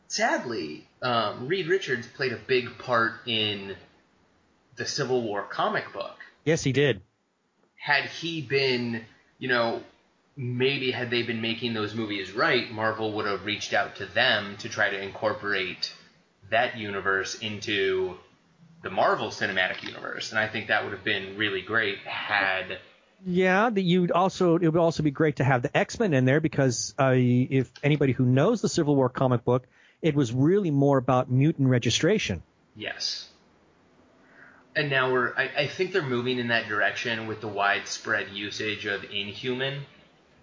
[0.07, 3.75] sadly, um, Reed Richards played a big part in
[4.75, 6.15] the Civil War comic book.
[6.45, 7.01] Yes, he did.
[7.79, 9.03] Had he been,
[9.39, 9.81] you know,
[10.35, 14.55] maybe had they been making those movies right, Marvel would have reached out to them
[14.57, 15.93] to try to incorporate
[16.49, 18.17] that universe into
[18.81, 22.79] the Marvel Cinematic Universe, and I think that would have been really great had.
[23.25, 26.23] Yeah, that you'd also it would also be great to have the X Men in
[26.23, 29.67] there because uh, if anybody who knows the Civil War comic book,
[30.01, 32.41] it was really more about mutant registration.
[32.75, 33.27] Yes.
[34.75, 38.85] And now we're, I, I think they're moving in that direction with the widespread usage
[38.85, 39.81] of Inhuman.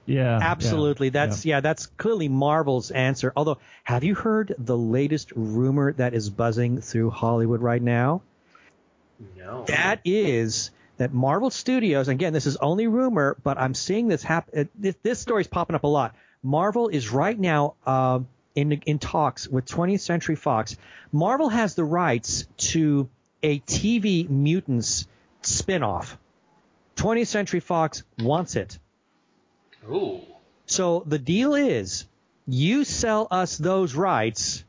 [0.04, 0.38] Yeah.
[0.40, 1.60] Absolutely, yeah, that's yeah.
[1.60, 3.32] that's clearly Marvel's answer.
[3.36, 8.22] Although, have you heard the latest rumor that is buzzing through Hollywood right now?
[9.36, 9.64] No.
[9.66, 12.08] That is that Marvel Studios.
[12.08, 14.68] Again, this is only rumor, but I'm seeing this happen.
[14.74, 16.14] This, this story's popping up a lot.
[16.42, 18.20] Marvel is right now uh,
[18.54, 20.76] in in talks with 20th Century Fox.
[21.12, 23.08] Marvel has the rights to
[23.46, 25.06] a TV Mutants
[25.40, 26.16] spinoff.
[26.96, 28.78] 20th Century Fox wants it.
[29.88, 30.20] Ooh.
[30.66, 32.06] So the deal is,
[32.48, 34.64] you sell us those rights,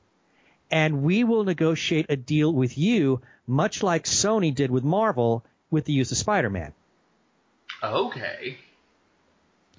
[0.69, 5.85] and we will negotiate a deal with you, much like Sony did with Marvel with
[5.85, 6.71] the use of Spider-Man.
[7.81, 8.57] Okay.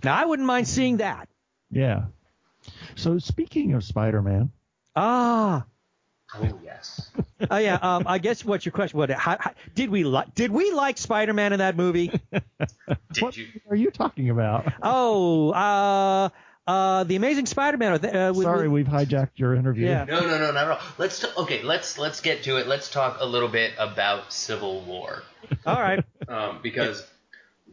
[0.03, 1.29] Now, I wouldn't mind seeing that.
[1.71, 2.07] Yeah.
[2.97, 4.51] So speaking of Spider-Man,
[4.97, 5.65] Ah,
[6.35, 7.11] Oh yes.
[7.51, 7.79] oh yeah.
[7.81, 8.99] Um, I guess what's your question?
[8.99, 9.11] What?
[9.11, 10.35] How, how, did we like?
[10.35, 12.09] Did we like Spider-Man in that movie?
[13.13, 13.47] Did what you?
[13.71, 14.71] are you talking about?
[14.83, 16.29] oh, uh,
[16.71, 18.05] uh, the Amazing Spider-Man.
[18.05, 19.87] Uh, Sorry, with- we've hijacked your interview.
[19.87, 20.05] Yeah.
[20.05, 20.81] No, no, no, not at all.
[20.99, 21.63] Let's t- okay.
[21.63, 22.67] Let's let's get to it.
[22.67, 25.23] Let's talk a little bit about Civil War,
[25.65, 26.05] all right.
[26.29, 27.07] um, because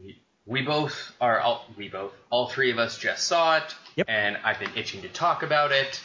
[0.01, 4.05] we, we both are all we both all three of us just saw it, Yep.
[4.09, 5.99] and I've been itching to talk about it.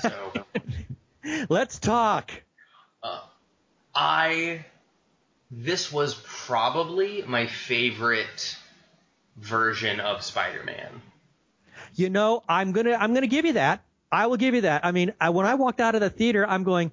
[0.00, 0.32] So
[1.48, 2.30] Let's talk.
[3.94, 4.64] I
[5.50, 8.56] this was probably my favorite
[9.36, 11.02] version of Spider-Man.
[11.94, 13.84] You know, I'm gonna I'm gonna give you that.
[14.10, 14.84] I will give you that.
[14.84, 16.92] I mean, I, when I walked out of the theater, I'm going,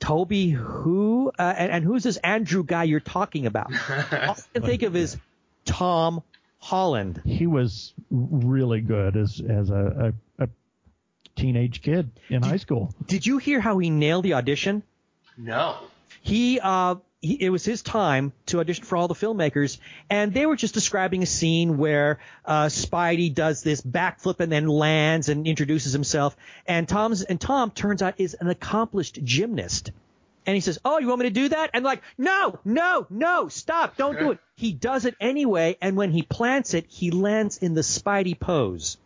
[0.00, 3.72] Tobey, who uh, and, and who's this Andrew guy you're talking about?
[3.90, 5.16] All I can think of is
[5.64, 6.22] Tom
[6.58, 7.20] Holland.
[7.24, 10.31] He was really good as as a, a, a
[11.36, 12.94] teenage kid in high school.
[13.06, 14.82] Did you hear how he nailed the audition?
[15.36, 15.76] No.
[16.20, 19.78] He, uh, he, it was his time to audition for all the filmmakers,
[20.10, 24.66] and they were just describing a scene where uh, Spidey does this backflip and then
[24.66, 29.92] lands and introduces himself, and Tom's and Tom turns out is an accomplished gymnast,
[30.46, 33.48] and he says, "Oh, you want me to do that?" And like, no, no, no,
[33.48, 34.38] stop, don't do it.
[34.56, 38.96] He does it anyway, and when he plants it, he lands in the Spidey pose.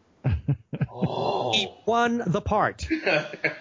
[0.91, 1.53] Oh.
[1.53, 2.87] He won the part.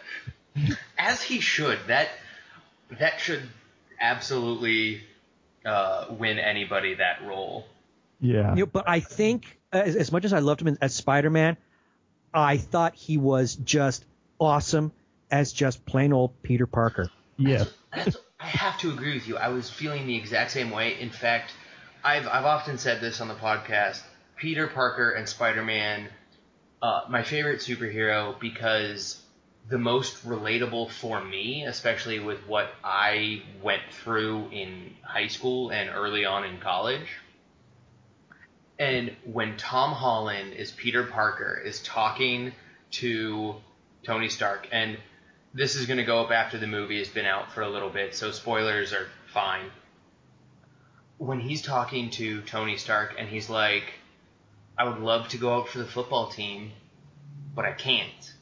[0.97, 1.79] As he should.
[1.87, 2.09] That
[2.99, 3.43] that should
[3.99, 5.01] absolutely
[5.65, 7.65] uh, win anybody that role.
[8.21, 8.51] Yeah.
[8.55, 11.57] You know, but I think as, as much as I loved him as Spider-Man,
[12.33, 14.05] I thought he was just
[14.39, 14.91] awesome
[15.31, 17.09] as just plain old Peter Parker.
[17.37, 17.69] Yes.
[17.93, 19.37] That's, I have to agree with you.
[19.37, 20.99] I was feeling the exact same way.
[20.99, 21.51] In fact,
[22.03, 24.01] I've I've often said this on the podcast.
[24.35, 26.07] Peter Parker and Spider-Man,
[26.85, 29.19] uh, my favorite superhero because
[29.69, 35.89] the most relatable for me, especially with what I went through in high school and
[35.89, 37.07] early on in college.
[38.77, 42.51] And when Tom Holland is Peter Parker is talking
[42.91, 43.55] to
[44.03, 44.99] Tony Stark, and
[45.55, 47.89] this is going to go up after the movie has been out for a little
[47.89, 49.71] bit, so spoilers are fine.
[51.17, 53.85] When he's talking to Tony Stark and he's like,
[54.77, 56.71] I would love to go out for the football team,
[57.53, 58.33] but I can't.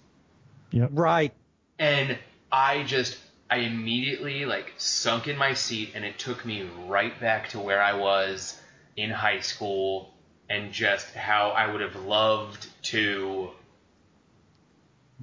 [0.71, 0.89] Yep.
[0.93, 1.33] Right.
[1.77, 2.17] And
[2.51, 3.17] I just,
[3.49, 7.81] I immediately like sunk in my seat and it took me right back to where
[7.81, 8.59] I was
[8.95, 10.13] in high school
[10.49, 13.49] and just how I would have loved to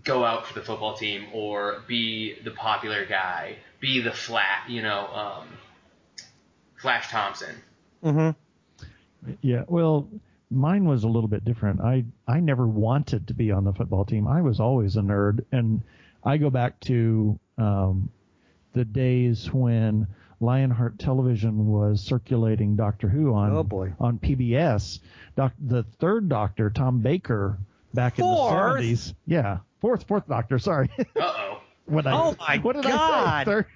[0.05, 4.83] go out for the football team or be the popular guy, be the flat, you
[4.83, 5.49] know, um,
[6.81, 7.55] Flash Thompson.
[8.03, 9.35] Mm-hmm.
[9.43, 9.65] Yeah.
[9.69, 10.09] Well,
[10.51, 11.81] mine was a little bit different.
[11.81, 14.27] I I never wanted to be on the football team.
[14.27, 15.83] I was always a nerd, and
[16.25, 18.11] I go back to um,
[18.73, 20.07] the days when
[20.41, 23.93] Lionheart Television was circulating Doctor Who on Oh, boy.
[24.01, 25.01] on PBS.
[25.37, 27.59] Doc, the third Doctor, Tom Baker,
[27.95, 29.15] back in the seventies.
[29.27, 30.59] Yeah, fourth fourth Doctor.
[30.59, 30.89] Sorry.
[30.99, 31.57] Uh oh.
[31.93, 32.93] Oh, my what did God.
[32.95, 33.51] I say?
[33.51, 33.67] Third?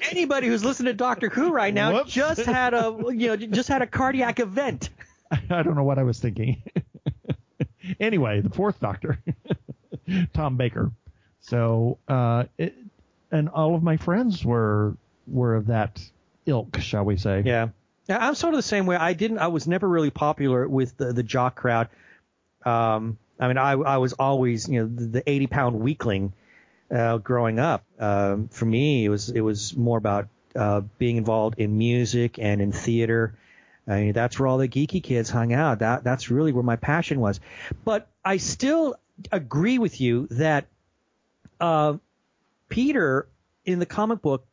[0.10, 2.12] Anybody who's listening to Doctor Who right now Whoops.
[2.12, 4.90] just had a you know just had a cardiac event.
[5.50, 6.62] I don't know what I was thinking.
[8.00, 9.18] anyway, the fourth Doctor,
[10.34, 10.92] Tom Baker.
[11.40, 12.74] So, uh, it,
[13.30, 16.00] and all of my friends were were of that
[16.46, 17.42] ilk, shall we say?
[17.44, 17.68] Yeah.
[18.08, 18.96] Yeah, I'm sort of the same way.
[18.96, 19.38] I didn't.
[19.38, 21.88] I was never really popular with the, the jock crowd.
[22.64, 26.32] Um, I mean, I, I was always, you know, the, the 80 pound weakling
[26.92, 27.84] uh, growing up.
[27.98, 32.60] Um, for me, it was it was more about uh, being involved in music and
[32.60, 33.36] in theater.
[33.92, 35.80] I mean, that's where all the geeky kids hung out.
[35.80, 37.40] That that's really where my passion was.
[37.84, 38.96] But I still
[39.30, 40.66] agree with you that
[41.60, 41.98] uh,
[42.68, 43.28] Peter
[43.64, 44.46] in the comic book.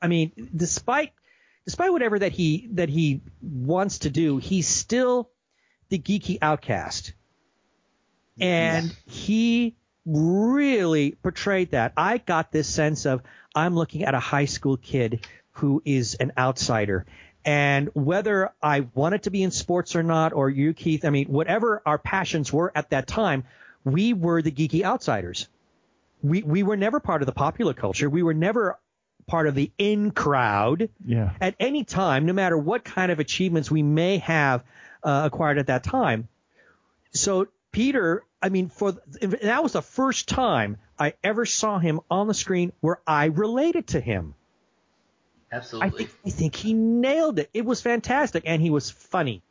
[0.00, 1.12] I mean, despite
[1.64, 5.30] despite whatever that he that he wants to do, he's still
[5.88, 7.12] the geeky outcast.
[8.40, 9.76] And he
[10.06, 11.92] really portrayed that.
[11.96, 13.22] I got this sense of
[13.54, 17.06] I'm looking at a high school kid who is an outsider.
[17.44, 21.26] And whether I wanted to be in sports or not, or you, Keith, I mean,
[21.26, 23.44] whatever our passions were at that time,
[23.84, 25.48] we were the geeky outsiders.
[26.22, 28.08] We, we were never part of the popular culture.
[28.08, 28.78] We were never
[29.26, 31.32] part of the in crowd Yeah.
[31.40, 34.62] at any time, no matter what kind of achievements we may have
[35.02, 36.28] uh, acquired at that time.
[37.12, 42.28] So Peter, I mean, for that was the first time I ever saw him on
[42.28, 44.34] the screen where I related to him.
[45.52, 46.04] I Absolutely.
[46.04, 47.50] think I think he nailed it.
[47.52, 49.42] It was fantastic, and he was funny,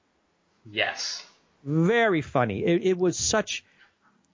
[0.69, 1.23] yes.
[1.63, 2.63] very funny.
[2.65, 3.63] It, it was such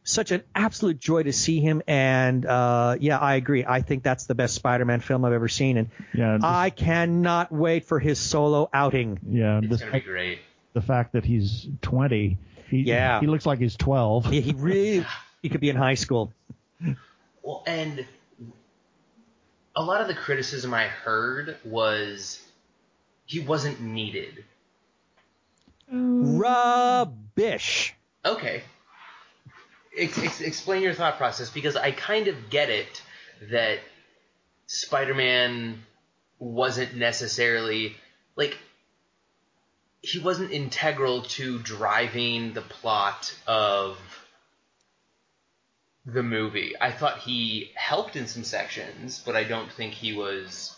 [0.04, 1.82] such an absolute joy to see him.
[1.86, 3.66] And uh, yeah, I agree.
[3.68, 7.52] I think that's the best Spider-Man film I've ever seen, and Yeah, the, I cannot
[7.52, 9.20] wait for his solo outing.
[9.30, 9.60] yeah.
[9.62, 10.40] It's The, gonna be great.
[10.74, 12.38] the fact that he's 20,
[12.70, 13.20] he Yeah.
[13.20, 14.28] he looks like he's 12.
[14.28, 15.06] He, he really
[15.42, 16.32] he could be in high school.
[17.44, 18.06] Well, and
[19.78, 22.44] a lot of the criticism I heard was
[23.28, 24.44] he wasn't needed.
[25.94, 26.40] Mm.
[26.40, 27.96] Rubbish.
[28.26, 28.64] Okay.
[29.96, 33.04] Ex- ex- explain your thought process because I kind of get it
[33.52, 33.80] that
[34.66, 35.84] Spider-Man
[36.40, 37.96] wasn't necessarily
[38.36, 38.58] like
[40.02, 44.00] he wasn't integral to driving the plot of
[46.08, 46.74] the movie.
[46.80, 50.74] I thought he helped in some sections, but I don't think he was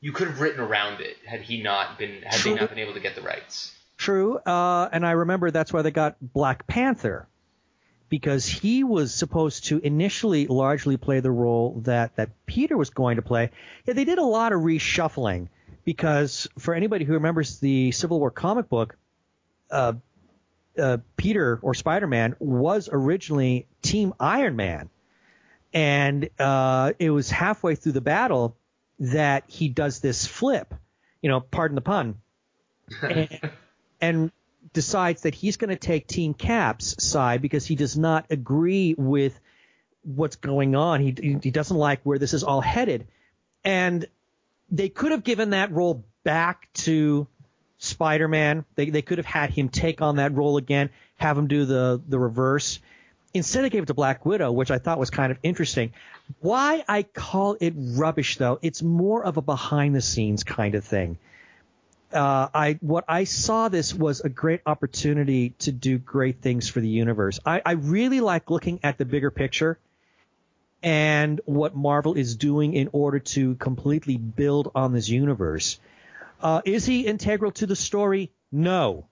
[0.00, 2.54] you could have written around it had he not been had they True.
[2.54, 3.74] not been able to get the rights.
[3.98, 7.26] True, uh, and I remember that's why they got Black Panther
[8.08, 13.16] because he was supposed to initially largely play the role that that Peter was going
[13.16, 13.50] to play.
[13.86, 15.48] Yeah, they did a lot of reshuffling
[15.84, 18.96] because for anybody who remembers the Civil War comic book,
[19.70, 19.94] uh,
[20.78, 24.90] uh, Peter or Spider-Man was originally Team Iron Man,
[25.72, 28.56] and uh, it was halfway through the battle
[28.98, 30.74] that he does this flip.
[31.22, 32.16] You know, pardon the pun
[33.02, 33.40] and,
[34.00, 34.32] and
[34.72, 39.38] decides that he's going to take Team Cap's side because he does not agree with
[40.02, 41.00] what's going on.
[41.00, 43.08] He he doesn't like where this is all headed,
[43.64, 44.06] and
[44.70, 47.26] they could have given that role back to
[47.86, 48.64] Spider-Man.
[48.74, 52.00] They they could have had him take on that role again, have him do the
[52.08, 52.80] the reverse.
[53.34, 55.92] Instead, they gave it to Black Widow, which I thought was kind of interesting.
[56.40, 60.84] Why I call it rubbish, though, it's more of a behind the scenes kind of
[60.84, 61.18] thing
[62.12, 66.80] uh, I what I saw this was a great opportunity to do great things for
[66.80, 67.40] the universe.
[67.44, 69.78] I, I really like looking at the bigger picture
[70.82, 75.80] and what Marvel is doing in order to completely build on this universe.
[76.40, 78.32] Uh, is he integral to the story?
[78.52, 79.08] No,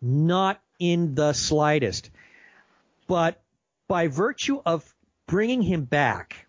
[0.00, 2.10] not in the slightest.
[3.06, 3.42] But
[3.88, 4.94] by virtue of
[5.26, 6.46] bringing him back,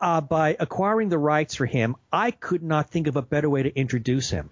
[0.00, 3.62] uh, by acquiring the rights for him, I could not think of a better way
[3.64, 4.50] to introduce him.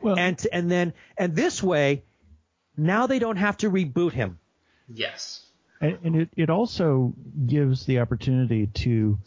[0.00, 2.02] Well, And to, and then and this way,
[2.76, 4.38] now they don't have to reboot him.
[4.88, 5.44] Yes.
[5.80, 7.14] and, and it, it also
[7.46, 9.18] gives the opportunity to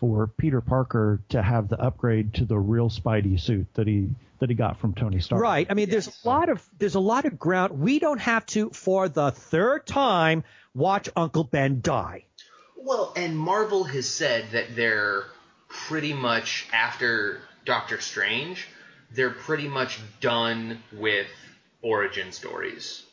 [0.00, 4.08] for Peter Parker to have the upgrade to the real Spidey suit that he
[4.38, 5.42] that he got from Tony Stark.
[5.42, 5.66] Right.
[5.68, 7.78] I mean, there's a lot of there's a lot of ground.
[7.78, 10.42] We don't have to for the third time
[10.74, 12.24] watch Uncle Ben die.
[12.76, 15.26] Well, and Marvel has said that they're
[15.68, 18.66] pretty much after Doctor Strange,
[19.12, 21.28] they're pretty much done with
[21.82, 23.04] origin stories.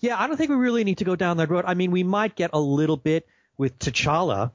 [0.00, 1.64] Yeah, I don't think we really need to go down that road.
[1.66, 4.50] I mean, we might get a little bit with T'Challa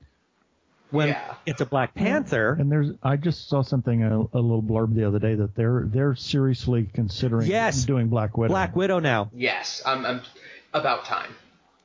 [0.92, 1.36] when Yeah.
[1.46, 2.54] it's a Black Panther.
[2.60, 5.84] And there's I just saw something a, a little blurb the other day that they're
[5.86, 7.84] they're seriously considering Yes.
[7.86, 8.52] doing Black Widow.
[8.54, 9.30] Black Widow now.
[9.34, 10.22] Yes, I'm, I'm
[10.74, 11.36] about time.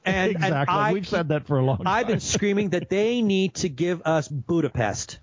[0.06, 0.74] And, and exactly.
[0.74, 1.86] I We've said that for a long time.
[1.86, 5.18] I've been screaming that they need to give us Budapest.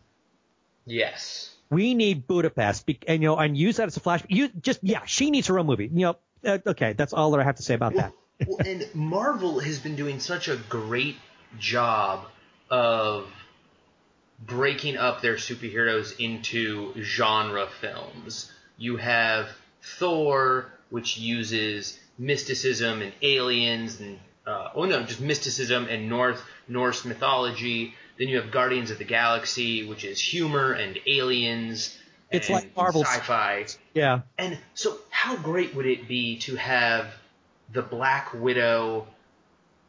[0.85, 1.55] Yes.
[1.69, 4.23] We need Budapest, be- and you know, and use that as a flash.
[4.27, 5.85] You just yeah, she needs her own movie.
[5.93, 6.15] You know,
[6.45, 8.11] uh, okay, that's all that I have to say about that.
[8.45, 11.15] well, and Marvel has been doing such a great
[11.59, 12.25] job
[12.69, 13.27] of
[14.45, 18.51] breaking up their superheroes into genre films.
[18.77, 19.49] You have
[19.81, 27.05] Thor, which uses mysticism and aliens, and uh, oh no, just mysticism and North Norse
[27.05, 27.93] mythology.
[28.17, 31.97] Then you have Guardians of the Galaxy, which is humor and aliens.
[32.29, 33.65] It's and like Marvel sci-fi.
[33.93, 37.13] Yeah, And so, how great would it be to have
[37.73, 39.07] the Black Widow,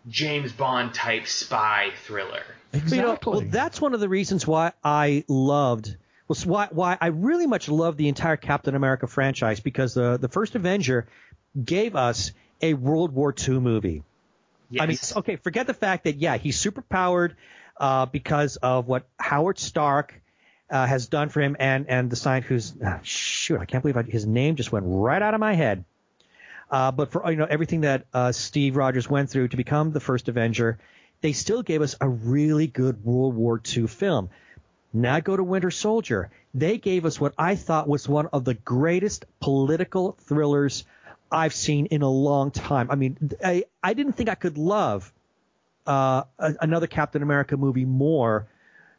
[0.09, 2.45] James Bond type spy thriller?
[2.73, 3.33] But, you know, exactly.
[3.33, 7.69] well, that's one of the reasons why I loved was why why I really much
[7.69, 11.07] loved the entire Captain America franchise because the the first Avenger
[11.63, 12.33] gave us
[12.63, 14.03] a World War II movie.
[14.71, 14.83] Yes.
[14.83, 17.37] I mean, okay, forget the fact that yeah, he's super powered
[17.79, 20.23] uh, because of what Howard Stark
[20.71, 23.99] uh, has done for him, and and the scientist who's ah, shoot, I can't believe
[23.99, 25.85] I, his name just went right out of my head.
[26.71, 30.01] Uh, but for you know everything that uh, Steve Rogers went through to become the
[30.01, 30.79] first Avenger,
[31.23, 34.29] they still gave us a really good World War II film.
[34.93, 36.31] Now go to Winter Soldier.
[36.53, 40.85] They gave us what I thought was one of the greatest political thrillers
[41.31, 42.91] I've seen in a long time.
[42.91, 45.11] I mean, I, I didn't think I could love
[45.87, 48.49] uh, a, another Captain America movie more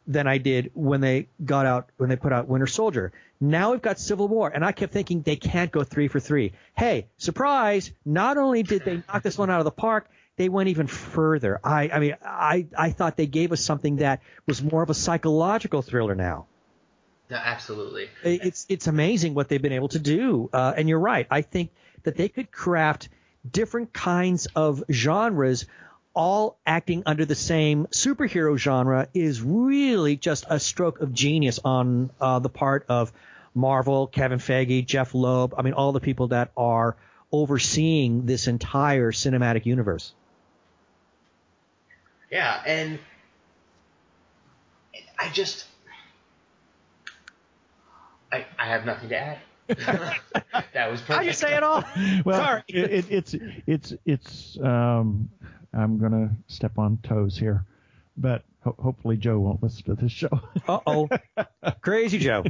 [0.06, 3.12] than I did when they got out when they put out Winter Soldier.
[3.40, 6.52] Now we've got Civil War, and I kept thinking they can't go three for three.
[6.76, 7.90] Hey, surprise!
[8.04, 11.60] Not only did they knock this one out of the park, they went even further.
[11.62, 14.94] I, I mean, I, I thought they gave us something that was more of a
[14.94, 16.46] psychological thriller now.
[17.30, 18.10] No, absolutely.
[18.22, 20.50] It's it's amazing what they've been able to do.
[20.52, 21.26] Uh, and you're right.
[21.30, 21.70] I think
[22.02, 23.08] that they could craft
[23.50, 25.64] different kinds of genres,
[26.14, 32.10] all acting under the same superhero genre, is really just a stroke of genius on
[32.20, 33.12] uh, the part of
[33.54, 35.54] Marvel, Kevin Feige, Jeff Loeb.
[35.56, 36.96] I mean, all the people that are
[37.32, 40.12] overseeing this entire cinematic universe.
[42.34, 42.98] Yeah, and
[45.20, 45.66] I just
[48.32, 49.38] I I have nothing to add.
[49.68, 51.10] that was perfect.
[51.10, 51.84] How you say it all?
[52.24, 52.62] Well, Sorry.
[52.66, 53.34] it, it, it's
[53.68, 54.58] it's it's.
[54.60, 55.30] Um,
[55.72, 57.66] I'm gonna step on toes here,
[58.16, 60.40] but ho- hopefully Joe won't listen to this show.
[60.66, 61.08] Uh oh.
[61.82, 62.42] Crazy Joe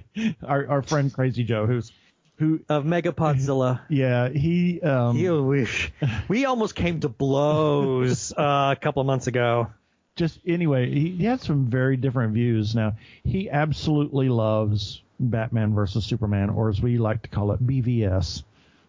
[0.42, 1.92] our our friend Crazy Joe, who's
[2.36, 2.60] who.
[2.68, 3.80] of Megapodzilla.
[3.88, 4.80] Yeah, he.
[4.80, 5.92] Um, You wish.
[6.28, 9.68] We almost came to blows uh, a couple of months ago.
[10.16, 12.74] just anyway, he, he had some very different views.
[12.74, 18.42] Now he absolutely loves Batman versus Superman, or as we like to call it, BVS.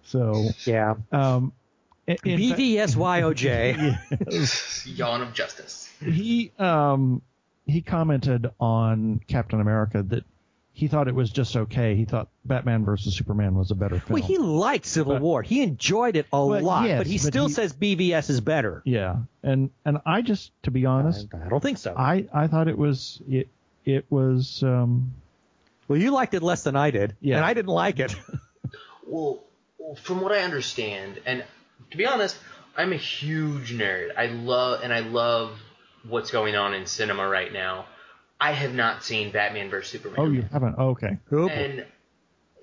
[0.04, 0.96] So, Yeah.
[1.12, 1.54] um,
[2.08, 3.98] in- in BVSYOJ.
[4.98, 5.90] Yawn of justice.
[6.04, 7.22] he um
[7.66, 10.24] he commented on Captain America that
[10.76, 11.96] he thought it was just okay.
[11.96, 14.20] He thought Batman versus Superman was a better film.
[14.20, 15.42] Well, he liked Civil But- War.
[15.42, 18.42] He enjoyed it a Well, lot, yes, but he but still he- says BVS is
[18.42, 18.82] better.
[18.86, 21.96] yeah, and and I just to be honest, I don't think so.
[21.98, 23.48] I I thought it was it
[23.86, 25.14] it was um
[25.88, 27.38] well, you liked it less than I did, Yeah.
[27.38, 28.16] and I didn't like it.
[29.08, 29.44] Well,
[29.78, 31.44] well, from what I understand, and
[31.92, 32.38] to be honest,
[32.76, 34.10] I'm a huge nerd.
[34.18, 35.60] I love and I love
[36.08, 37.86] what's going on in cinema right now.
[38.40, 40.20] I have not seen Batman vs Superman.
[40.20, 41.54] oh you haven't oh, okay Oh, boy.
[41.54, 41.86] And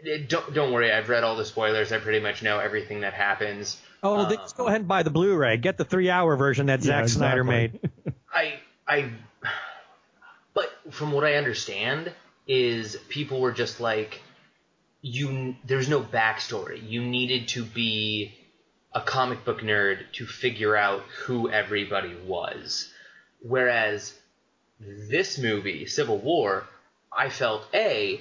[0.05, 1.93] it- don't don't worry, I've read all the spoilers.
[1.93, 3.81] I pretty much know everything that happens.
[4.03, 5.57] oh, then just go ahead and buy the Blu-ray.
[5.59, 7.79] Get the three-hour version that Zack Yeah, Snyder made.
[8.35, 8.55] I
[8.89, 9.11] I
[10.55, 12.12] but from what I understand
[12.47, 14.20] is people were just like
[15.01, 16.81] you there's no backstory.
[16.89, 18.35] You needed to be
[18.93, 22.93] a comic book nerd to figure out who everybody was.
[23.41, 24.12] Whereas
[25.09, 26.64] this movie, Civil War,
[27.16, 28.20] I felt a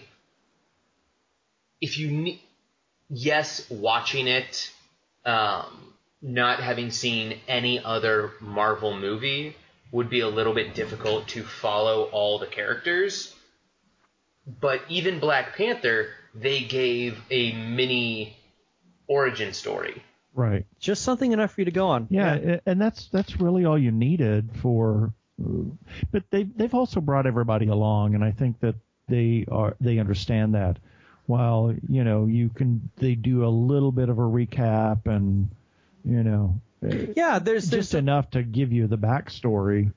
[1.79, 2.41] if you ne-
[3.09, 4.71] yes, watching it
[5.25, 9.55] um, not having seen any other Marvel movie
[9.91, 13.33] would be a little bit difficult to follow all the characters.
[14.59, 18.37] But even Black Panther, they gave a mini
[19.07, 20.01] origin story.
[20.33, 22.07] right Just something enough for you to go on.
[22.09, 25.13] yeah, a- and that's that's really all you needed for
[26.11, 28.75] but they they've also brought everybody along and I think that
[29.07, 30.77] they are they understand that
[31.25, 35.49] while you know you can they do a little bit of a recap and
[36.03, 39.91] you know Yeah, there's there's just enough to give you the backstory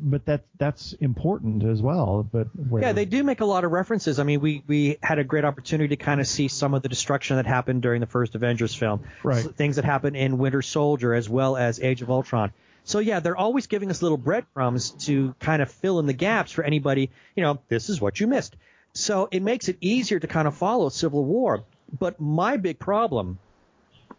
[0.00, 3.70] but that that's important as well but where, Yeah, they do make a lot of
[3.70, 4.18] references.
[4.18, 6.88] I mean, we we had a great opportunity to kind of see some of the
[6.88, 9.04] destruction that happened during the first Avengers film.
[9.22, 9.44] Right.
[9.56, 12.52] Things that happened in Winter Soldier as well as Age of Ultron.
[12.88, 16.52] So yeah, they're always giving us little breadcrumbs to kind of fill in the gaps
[16.52, 18.56] for anybody, you know, this is what you missed.
[18.94, 21.64] So it makes it easier to kind of follow Civil War.
[21.98, 23.38] But my big problem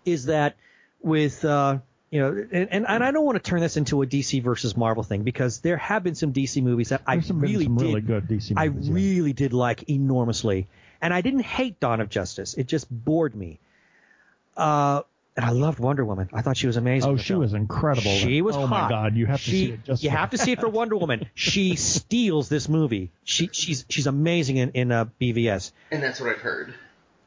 [0.06, 0.56] is that
[1.02, 1.80] with uh,
[2.12, 4.78] you know, and, and and I don't want to turn this into a DC versus
[4.78, 7.82] Marvel thing because there have been some DC movies that I There's some, really did
[7.82, 8.72] really good DC I yeah.
[8.74, 10.68] really did like enormously.
[11.02, 12.54] And I didn't hate Dawn of Justice.
[12.54, 13.60] It just bored me.
[14.56, 15.02] Uh,
[15.42, 16.30] and I loved Wonder Woman.
[16.34, 17.10] I thought she was amazing.
[17.10, 17.40] Oh, she film.
[17.42, 18.12] was incredible.
[18.12, 18.84] She was oh hot.
[18.84, 19.84] my God, you have to see it.
[19.84, 21.28] Just you for- have to see it for Wonder Woman.
[21.34, 23.12] She steals this movie.
[23.24, 25.72] She she's she's amazing in in uh, BVS.
[25.92, 26.74] And that's what I've heard.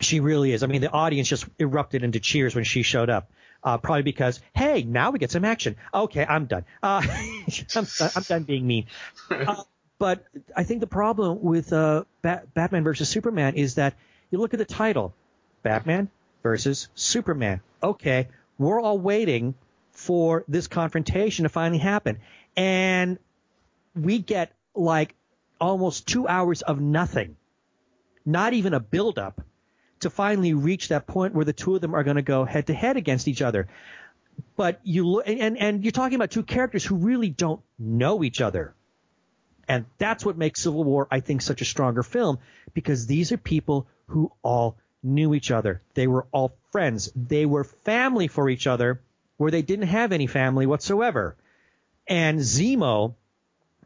[0.00, 0.62] She really is.
[0.62, 3.30] I mean, the audience just erupted into cheers when she showed up.
[3.64, 5.76] Uh, probably because, hey, now we get some action.
[5.94, 6.64] Okay, I'm done.
[6.82, 7.00] Uh,
[7.76, 8.86] I'm, done- I'm done being mean.
[9.30, 9.62] Uh,
[9.98, 10.24] but
[10.56, 13.94] I think the problem with uh, Bat- Batman versus Superman is that
[14.32, 15.14] you look at the title,
[15.62, 16.10] Batman
[16.42, 17.60] versus Superman.
[17.82, 18.28] Okay,
[18.58, 19.54] we're all waiting
[19.92, 22.18] for this confrontation to finally happen,
[22.56, 23.18] and
[23.94, 25.14] we get like
[25.60, 27.36] almost two hours of nothing,
[28.24, 29.40] not even a build-up
[30.00, 32.66] to finally reach that point where the two of them are going to go head
[32.66, 33.68] to head against each other.
[34.56, 38.40] But you look, and, and you're talking about two characters who really don't know each
[38.40, 38.74] other.
[39.68, 42.38] And that's what makes Civil War, I think, such a stronger film
[42.74, 45.82] because these are people who all knew each other.
[45.94, 47.10] They were all friends.
[47.16, 49.00] They were family for each other
[49.36, 51.36] where they didn't have any family whatsoever.
[52.06, 53.14] And Zemo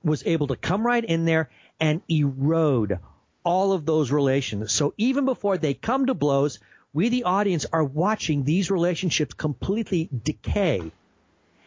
[0.05, 1.51] was able to come right in there
[1.81, 2.99] and erode
[3.45, 4.73] all of those relations.
[4.73, 6.59] So even before they come to blows,
[6.93, 10.91] we, the audience, are watching these relationships completely decay.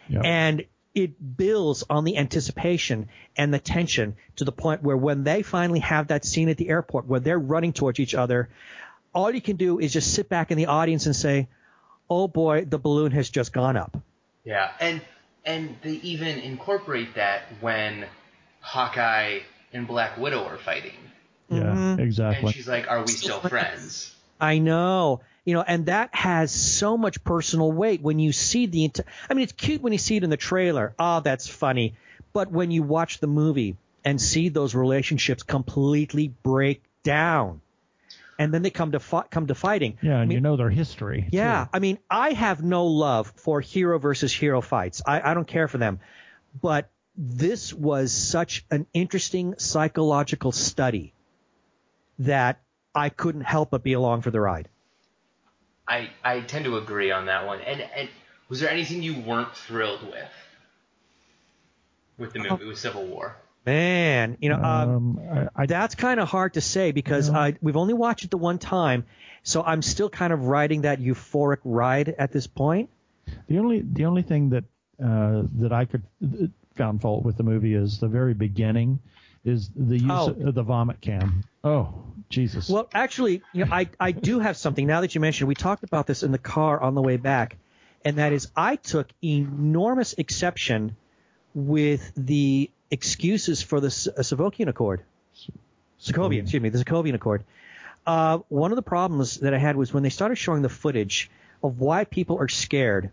[0.09, 0.21] Yep.
[0.25, 5.43] And it builds on the anticipation and the tension to the point where when they
[5.43, 8.49] finally have that scene at the airport where they're running towards each other,
[9.13, 11.47] all you can do is just sit back in the audience and say,
[12.09, 13.97] "Oh boy, the balloon has just gone up."
[14.43, 15.01] Yeah, and
[15.45, 18.05] and they even incorporate that when
[18.61, 19.39] Hawkeye
[19.73, 20.93] and Black Widow are fighting,
[21.49, 21.99] Yeah, Mhm.
[21.99, 22.47] exactly.
[22.47, 25.21] and she's like, "Are we still friends?" I know.
[25.45, 28.85] You know, and that has so much personal weight when you see the.
[28.85, 28.99] int-
[29.29, 30.93] I mean, it's cute when you see it in the trailer.
[30.99, 31.95] Ah, that's funny.
[32.33, 37.61] But when you watch the movie and see those relationships completely break down,
[38.39, 39.99] and then they come to fi- come to fighting.
[40.01, 41.27] yeah, I and mean, you know their history.
[41.31, 41.69] yeah, too.
[41.73, 45.01] I mean, I have no love for hero versus hero fights.
[45.05, 45.99] I, I don't care for them.
[46.59, 51.13] But this was such an interesting psychological study
[52.19, 52.61] that
[52.95, 54.69] I couldn't help but be along for the ride.
[55.87, 57.59] I I tend to agree on that one.
[57.61, 58.09] And and
[58.47, 60.31] was there anything you weren't thrilled with
[62.17, 63.35] with the movie um, with Civil War?
[63.65, 65.19] Man, you know, um, Um,
[65.55, 67.37] I, I, that's kind of hard to say because Yeah.
[67.39, 69.05] I we've only watched it the one time,
[69.43, 72.89] so I'm still kind of riding that euphoric ride at this point.
[73.47, 74.63] the only the only thing that
[75.03, 78.99] uh, that I could uh, found fault with the movie is the very beginning
[79.45, 80.29] is the use Oh.
[80.47, 81.43] of the vomit cam.
[81.63, 81.93] Oh,
[82.29, 82.69] Jesus.
[82.69, 85.47] Well, actually, you know, I I do have something now that you mentioned.
[85.47, 87.57] We talked about this in the car on the way back,
[88.05, 90.95] and that is I took enormous exception
[91.53, 95.01] with the excuses for the S- uh, Sokovian Accord.
[95.99, 97.43] Sokovian, excuse me, the Sokovian Accord.
[98.05, 101.29] Uh, one of the problems that I had was when they started showing the footage
[101.61, 103.11] of why people are scared.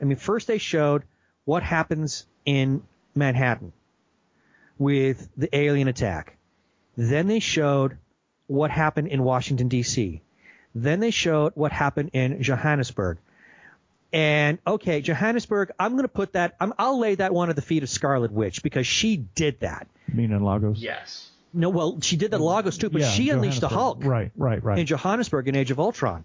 [0.00, 1.02] I mean, first they showed
[1.44, 2.82] what happens in
[3.14, 3.72] Manhattan
[4.78, 6.36] with the alien attack.
[6.96, 7.96] Then they showed
[8.46, 10.20] what happened in Washington D.C.
[10.74, 13.18] Then they showed what happened in Johannesburg.
[14.12, 16.56] And okay, Johannesburg, I'm going to put that.
[16.60, 19.86] I'm, I'll lay that one at the feet of Scarlet Witch because she did that.
[20.08, 20.78] You mean Lagos?
[20.78, 21.30] Yes.
[21.52, 24.30] No, well, she did that in Lagos too, but Yeah, she unleashed the Hulk Right,
[24.36, 24.78] right, right.
[24.78, 26.24] in Johannesburg in Age of Ultron.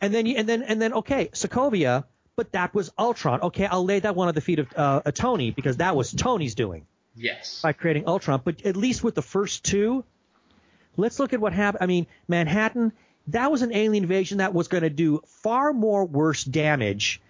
[0.00, 2.04] And then, you, and then, and then, okay, Sokovia,
[2.36, 3.40] but that was Ultron.
[3.42, 6.12] Okay, I'll lay that one at the feet of uh, uh, Tony because that was
[6.12, 7.60] Tony's doing Yes.
[7.62, 8.40] by creating Ultron.
[8.42, 10.04] But at least with the first two,
[10.96, 11.82] let's look at what happened.
[11.82, 12.92] I mean, Manhattan,
[13.32, 17.20] that was an alien invasion that was going to do far more worse damage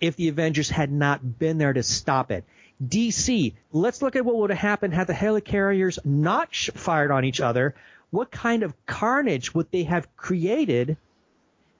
[0.00, 2.44] if the Avengers had not been there to stop it.
[2.84, 7.24] DC, let's look at what would have happened had the helicarriers not sh- fired on
[7.24, 7.74] each other.
[8.10, 10.96] What kind of carnage would they have created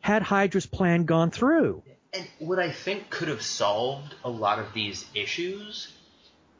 [0.01, 1.83] had Hydra's plan gone through?
[2.12, 5.93] And what I think could have solved a lot of these issues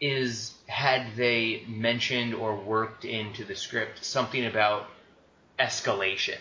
[0.01, 4.89] is had they mentioned or worked into the script something about
[5.61, 6.39] escalation.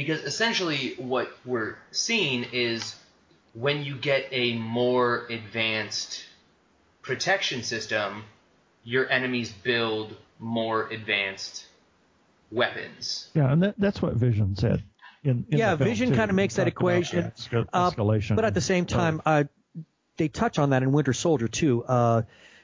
[0.00, 2.94] Because essentially what we're seeing is
[3.52, 6.24] when you get a more advanced
[7.02, 8.24] protection system,
[8.82, 11.66] your enemies build more advanced
[12.50, 13.28] weapons.
[13.34, 14.82] yeah, and that, that's what Vision said.
[15.22, 16.14] In, in Yeah, Vision too.
[16.16, 17.32] kinda makes that talked about equation.
[17.50, 18.36] the Uh, escalation.
[18.36, 19.44] But at the same time, uh,
[20.16, 21.84] they touch on that in Winter Soldier too.
[21.84, 22.22] Uh,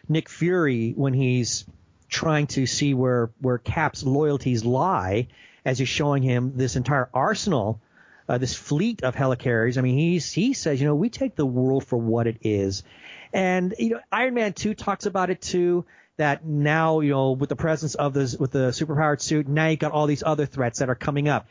[0.08, 1.66] Nick Fury, when he's
[2.08, 5.28] trying to see where where Cap's loyalties lie,
[5.66, 7.80] as he's showing him this entire arsenal,
[8.28, 9.76] uh, this fleet of helicarriers.
[9.76, 12.82] I mean, he's he says, you know, we take the world for what it is,
[13.32, 15.84] and you know, Iron Man two talks about it too.
[16.18, 19.78] That now, you know, with the presence of this, with the superpowered suit, now you've
[19.80, 21.46] got all these other threats that are coming up.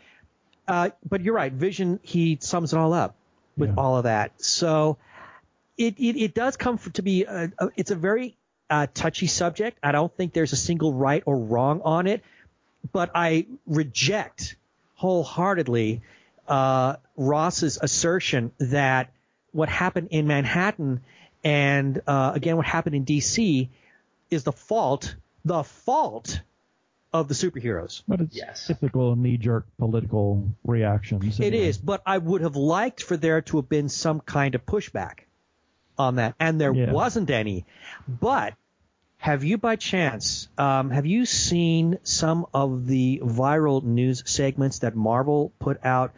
[0.68, 1.54] Uh, but you're right.
[1.54, 3.14] Vision, he sums it all up
[3.56, 3.76] with Yeah.
[3.78, 4.32] all of that.
[4.42, 4.98] So
[5.78, 8.38] it, it, it does come to be, a, a, it's a very
[8.68, 9.78] uh, touchy subject.
[9.84, 12.24] I don't think there's a single right or wrong on it,
[12.92, 14.56] but I reject
[14.96, 16.02] wholeheartedly
[16.48, 19.12] uh, Ross's assertion that
[19.52, 21.02] what happened in Manhattan
[21.44, 23.70] and uh, again what happened in D.C.
[24.30, 26.42] is the fault, the fault
[27.14, 28.04] of the superheroes.
[28.08, 28.68] But it's Yes.
[28.68, 31.40] typical knee-jerk political reactions.
[31.40, 31.68] It anyway.
[31.68, 35.20] is, but I would have liked for there to have been some kind of pushback
[35.98, 36.92] on that, and there Yeah.
[36.92, 37.66] wasn't any.
[38.08, 38.56] But
[39.18, 44.96] have you, by chance, um, have you seen some of the viral news segments that
[44.96, 46.14] Marvel put out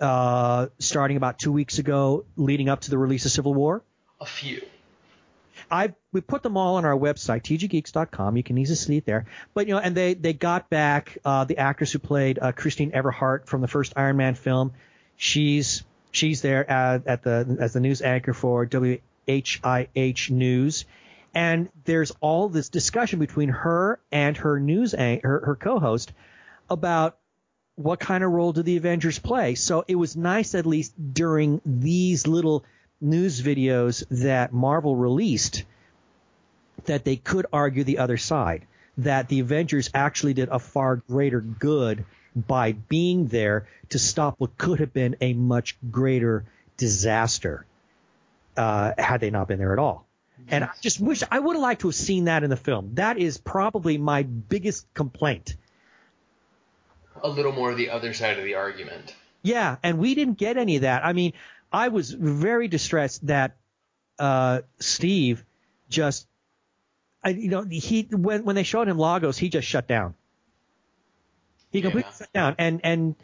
[0.00, 3.82] uh, starting about two weeks ago, leading up to the release of Civil War?
[4.20, 4.62] A few.
[5.70, 8.36] I we put them all on our website tggeeks.com.
[8.36, 9.26] You can easily see it there.
[9.54, 12.92] But you know, and they they got back uh, the actress who played uh, Christine
[12.92, 14.72] Everhart from the first Iron Man film.
[15.16, 20.84] She's she's there at, at the as the news anchor for WHIH News,
[21.34, 26.12] and there's all this discussion between her and her news her, her co-host
[26.70, 27.18] about
[27.76, 29.54] what kind of role do the Avengers play.
[29.54, 32.64] So it was nice at least during these little
[33.00, 35.64] news videos that Marvel released
[36.84, 38.66] that they could argue the other side,
[38.98, 42.04] that the Avengers actually did a far greater good
[42.36, 46.44] by being there to stop what could have been a much greater
[46.76, 47.64] disaster
[48.56, 50.03] uh, had they not been there at all.
[50.48, 52.94] And I just wish I would have liked to have seen that in the film.
[52.94, 55.56] That is probably my biggest complaint.
[57.22, 59.14] A little more of the other side of the argument.
[59.42, 61.04] Yeah, and we didn't get any of that.
[61.04, 61.32] I mean,
[61.72, 63.56] I was very distressed that
[64.18, 65.44] uh, Steve
[65.88, 66.26] just,
[67.22, 70.14] I, you know, he when when they showed him Lagos, he just shut down.
[71.72, 72.18] He completely Yeah.
[72.18, 73.16] shut down and and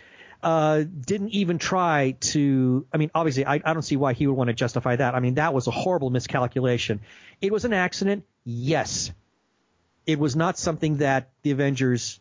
[0.42, 2.86] uh, didn't even try to.
[2.92, 5.14] I mean, obviously, I, I don't see why he would want to justify that.
[5.14, 7.00] I mean, that was a horrible miscalculation.
[7.40, 9.12] It was an accident, yes.
[10.06, 12.20] It was not something that the Avengers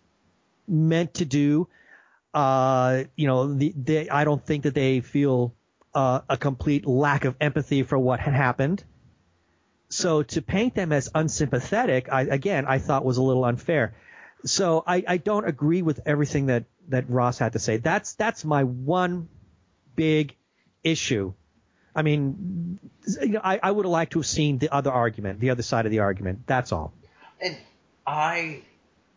[0.68, 1.68] meant to do.
[2.34, 5.54] Uh, you know, the, they, I don't think that they feel
[5.94, 8.84] uh, a complete lack of empathy for what had happened.
[9.90, 13.96] So to paint them as unsympathetic, I, again, I thought was a little unfair.
[14.46, 17.78] So I, I don't agree with everything that, that Ross had to say.
[17.78, 19.30] That's that's my one
[19.96, 20.36] big
[20.84, 21.34] issue.
[21.96, 22.80] I mean,
[23.22, 25.64] you know, I, I would have liked to have seen the other argument, the other
[25.64, 26.44] side of the argument.
[26.46, 26.94] That's all.
[27.42, 27.58] And
[28.06, 28.62] I,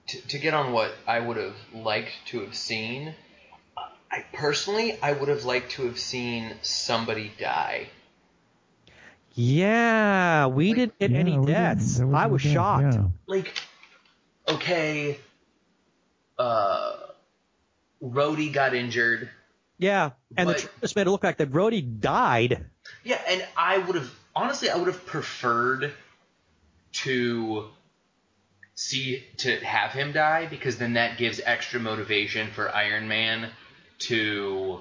[0.09, 3.15] to, to get on what I would have liked to have seen,
[4.11, 7.89] I personally, I would have liked to have seen somebody die.
[9.35, 11.99] Yeah, we didn't get Yeah, any deaths.
[11.99, 12.95] there I was shocked.
[12.95, 13.05] yeah.
[13.27, 13.55] Like,
[14.49, 15.19] okay,
[16.39, 16.97] uh,
[18.03, 19.31] Rhodey got injured.
[19.79, 22.67] Yeah, and But- the trailers made it look like that Rhodey died.
[23.05, 25.93] Yeah, and I would have honestly, I would have preferred
[26.93, 27.69] to
[28.75, 33.51] see to have him die because then that gives extra motivation for Iron Man
[34.01, 34.81] to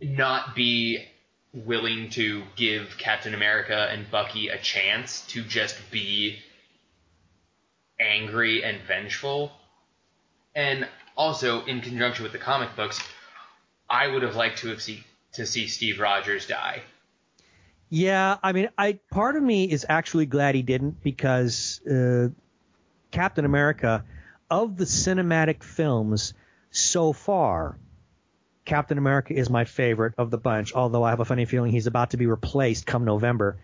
[0.00, 1.06] not be
[1.52, 6.38] willing to give Captain America and Bucky a chance to just be
[8.00, 9.52] angry and vengeful.
[10.54, 10.86] And
[11.16, 13.00] also, in conjunction with the comic books,
[13.88, 16.82] I would have liked to have see to see Steve Rogers die.
[17.88, 22.28] Yeah, I mean, I part of me is actually glad he didn't because uh,
[23.10, 24.04] Captain America,
[24.50, 26.34] of the cinematic films
[26.70, 27.78] so far,
[28.64, 30.72] Captain America is my favorite of the bunch.
[30.72, 33.58] Although I have a funny feeling he's about to be replaced come November,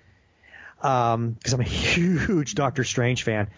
[0.76, 3.48] because I'm a huge Doctor Strange fan.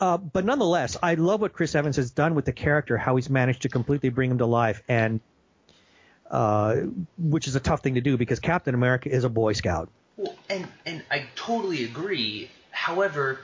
[0.00, 3.30] Uh, but nonetheless, I love what Chris Evans has done with the character, how he's
[3.30, 5.20] managed to completely bring him to life, and
[6.30, 6.76] uh,
[7.18, 9.90] which is a tough thing to do because Captain America is a Boy Scout.
[10.16, 12.50] Well, and and I totally agree.
[12.70, 13.40] However,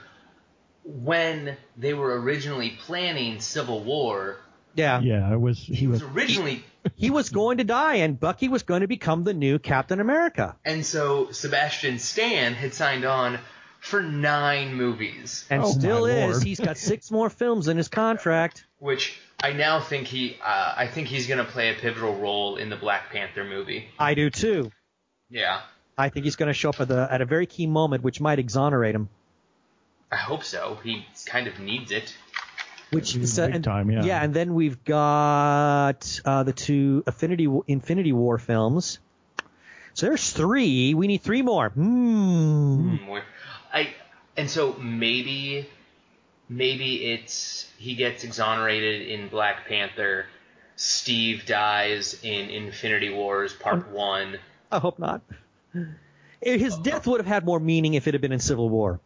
[0.83, 4.37] when they were originally planning Civil War,
[4.75, 4.99] Yeah.
[5.01, 5.59] Yeah, it was.
[5.59, 6.11] He, he was was.
[6.11, 6.63] originally,
[6.95, 10.55] He was going to die, and Bucky was going to become the new Captain America.
[10.65, 13.37] and so Sebastian Stan had signed on
[13.81, 16.35] for nine movies, And Oh, still is.
[16.35, 16.43] Lord.
[16.43, 18.65] He's got six more films in his contract.
[18.79, 22.55] which I now think he, uh, I think he's going to play a pivotal role
[22.57, 23.87] in the Black Panther movie.
[23.99, 24.71] I do too.
[25.29, 25.61] Yeah,
[25.97, 28.21] I think he's going to show up at, the, at a very key moment, which
[28.21, 29.09] might exonerate him.
[30.11, 30.77] I hope so.
[30.83, 32.13] He kind of needs it.
[32.91, 34.03] Which Big so- and, time, yeah.
[34.03, 34.21] yeah.
[34.23, 38.99] and then we've got uh, the two Affinity Infinity War films.
[39.93, 40.93] So there's three.
[40.93, 41.69] We need three more.
[41.69, 42.95] Hmm.
[42.97, 43.23] Hmm, where-
[43.73, 43.93] I
[44.37, 45.67] and so maybe
[46.49, 50.25] maybe it's he gets exonerated in Black Panther.
[50.75, 53.95] Steve dies in Infinity Wars Part oh.
[53.95, 54.39] One.
[54.71, 55.21] I hope not.
[56.41, 56.81] His uh-huh.
[56.81, 58.99] death would have had more meaning if it had been in Civil War.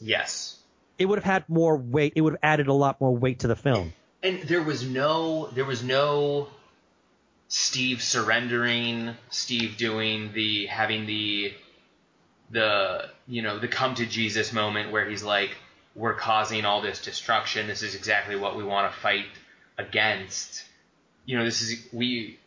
[0.00, 0.58] Yes,
[0.98, 2.14] It would have had more weight.
[2.16, 3.92] It would have added a lot more weight to the film.
[4.22, 6.48] and there was no there was no
[7.48, 11.52] Steve surrendering, Steve doing the having the
[12.50, 15.56] the you know the come to Jesus moment where he's like
[15.94, 19.26] we're causing all this destruction this is exactly what we want to fight
[19.78, 20.64] against
[21.24, 22.38] you know this is we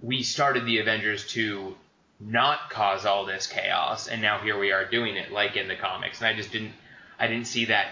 [0.00, 1.74] we started the Avengers to
[2.20, 5.76] not cause all this chaos and now here we are doing it like in the
[5.76, 6.72] comics and I just didn't
[7.18, 7.88] I didn't see that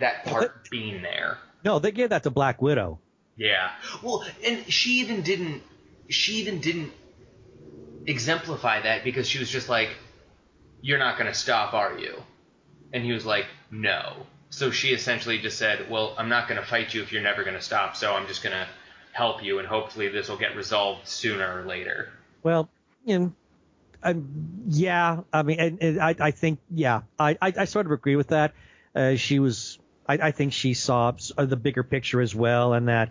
[0.00, 2.98] that part being there No, they gave that to Black Widow.
[3.36, 3.70] yeah.
[4.02, 5.62] Well, and she even didn't
[6.08, 6.92] she even didn't
[8.06, 9.90] exemplify that because she was just like
[10.86, 12.14] you're not going to stop, are you?
[12.92, 16.66] And he was like, "No." So she essentially just said, "Well, I'm not going to
[16.66, 18.66] fight you if you're never going to stop, so I'm just going to
[19.12, 22.10] help you and hopefully this will get resolved sooner or later."
[22.44, 22.68] Well,
[23.04, 24.24] you know,
[24.68, 25.22] yeah.
[25.32, 28.28] I mean, and, and I, I think, yeah, I, I, I sort of agree with
[28.28, 28.52] that.
[28.94, 32.86] Uh, she was, I, I think she saw uh, the bigger picture as well, and
[32.88, 33.10] that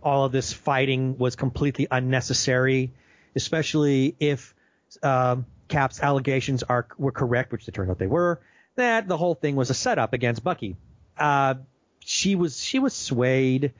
[0.00, 2.92] all of this fighting was completely unnecessary.
[3.36, 4.54] especially if
[5.02, 8.40] um, Cap's allegations are were correct, which it turned out they were,
[8.76, 10.76] that the whole thing was a setup against Bucky.
[11.18, 11.54] Uh,
[12.00, 13.72] she was she was swayed,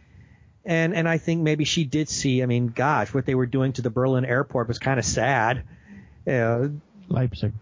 [0.64, 2.42] and and I think maybe she did see.
[2.42, 5.62] I mean, gosh, what they were doing to the Berlin airport was kind of sad.
[6.26, 6.68] Uh,
[7.08, 7.52] Leipzig.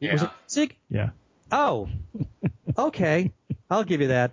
[0.00, 0.12] Yeah.
[0.12, 0.76] Was it Sig?
[0.90, 1.10] Yeah.
[1.50, 1.88] Oh,
[2.78, 3.32] okay,
[3.70, 4.32] I'll give you that.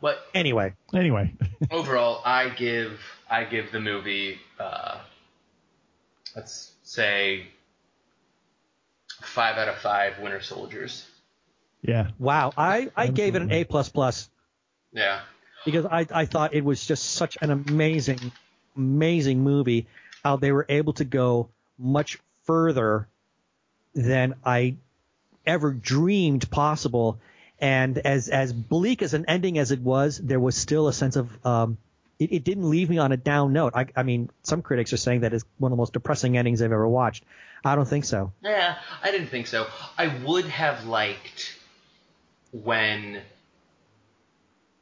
[0.00, 1.34] But Anyway, Anyway,
[1.70, 4.98] overall, I give I give the movie uh,
[6.36, 7.46] let's say
[9.22, 11.06] five out of five Winter Soldiers.
[11.82, 12.08] yeah.
[12.18, 14.30] wow, I I gave it an A plus plus.
[14.92, 15.20] Yeah.
[15.64, 18.32] because I, I thought it was just such an amazing,
[18.74, 19.86] amazing movie.
[20.24, 23.06] How they were able to go much further
[23.94, 24.76] than I
[25.46, 27.20] ever dreamed possible.
[27.60, 31.16] And as as bleak as an ending as it was, there was still a sense
[31.16, 31.76] of um,
[32.18, 33.72] it, it didn't leave me on a down note.
[33.74, 36.60] I, I mean, some critics are saying that it's one of the most depressing endings
[36.60, 37.24] they've ever watched.
[37.64, 38.32] I don't think so.
[38.42, 39.66] Yeah, I didn't think so.
[39.96, 41.56] I would have liked
[42.52, 43.20] when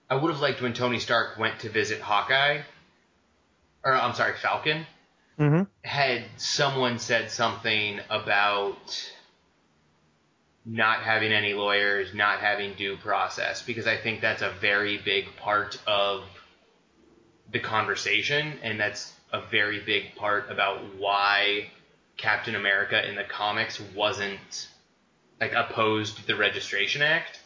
[0.09, 2.61] I would have liked when Tony Stark went to visit Hawkeye,
[3.85, 4.87] or I'm sorry, Falcon.
[5.39, 5.65] Mm-hmm.
[5.83, 9.13] Had someone said something about
[10.65, 15.37] not having any lawyers, not having due process, because I think that's a very big
[15.37, 16.25] part of
[17.53, 21.71] the conversation, and that's a very big part about why
[22.17, 24.69] Captain America in the comics wasn't
[25.41, 27.39] like opposed the Registration Act.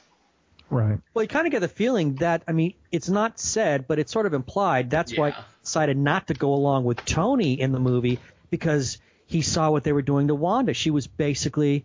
[0.69, 1.01] Right.
[1.13, 4.13] Well, you kind of get the feeling that I mean, it's not said, but it's
[4.13, 4.89] sort of implied.
[4.91, 5.35] That's why Yeah.
[5.35, 8.21] he decided not to go along with Tony in the movie
[8.51, 10.73] because he saw what they were doing to Wanda.
[10.75, 11.85] She was basically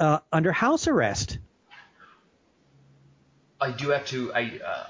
[0.00, 1.38] uh, under house arrest.
[3.60, 4.32] I do have to.
[4.34, 4.86] I uh,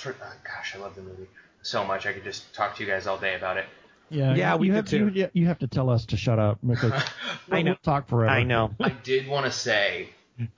[0.00, 1.28] for, uh, gosh, I love the movie
[1.62, 2.06] so much.
[2.06, 3.66] I could just talk to you guys all day about it.
[4.08, 4.34] Yeah.
[4.34, 5.18] Yeah, you we have did too.
[5.20, 6.92] You, you have to tell us to shut up because
[7.50, 7.70] I know.
[7.72, 8.30] we'll talk forever.
[8.32, 8.72] I know.
[8.80, 10.08] I did want to say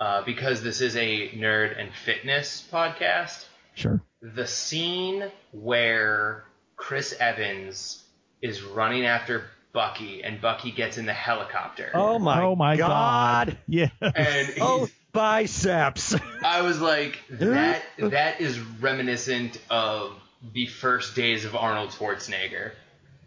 [0.01, 3.45] uh, because this is a nerd and fitness podcast.
[3.74, 4.03] Sure.
[4.20, 6.45] the scene where
[6.76, 8.03] Chris Evans
[8.43, 11.90] is running after Bucky and Bucky gets in the helicopter.
[11.95, 13.57] Oh my, oh my God!
[13.66, 13.88] Yeah.
[14.03, 16.15] And he's, Oh biceps!
[16.43, 20.13] I was like, that that is reminiscent of
[20.53, 22.73] the first days of Arnold Schwarzenegger.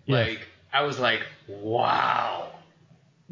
[0.06, 0.28] Yes.
[0.30, 2.52] Like I was like, wow,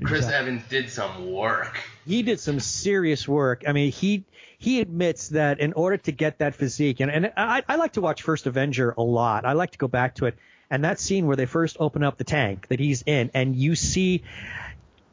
[0.04, 0.40] Chris Exactly.
[0.40, 1.78] Evans did some work.
[2.06, 3.64] he did some serious work.
[3.68, 4.26] I mean, he
[4.58, 8.02] he admits that in order to get that physique, and, and I, I like to
[8.02, 9.46] watch First Avenger a lot.
[9.46, 10.36] I like to go back to it.
[10.70, 13.76] And that scene where they first open up the tank that he's in, and you
[13.76, 14.24] see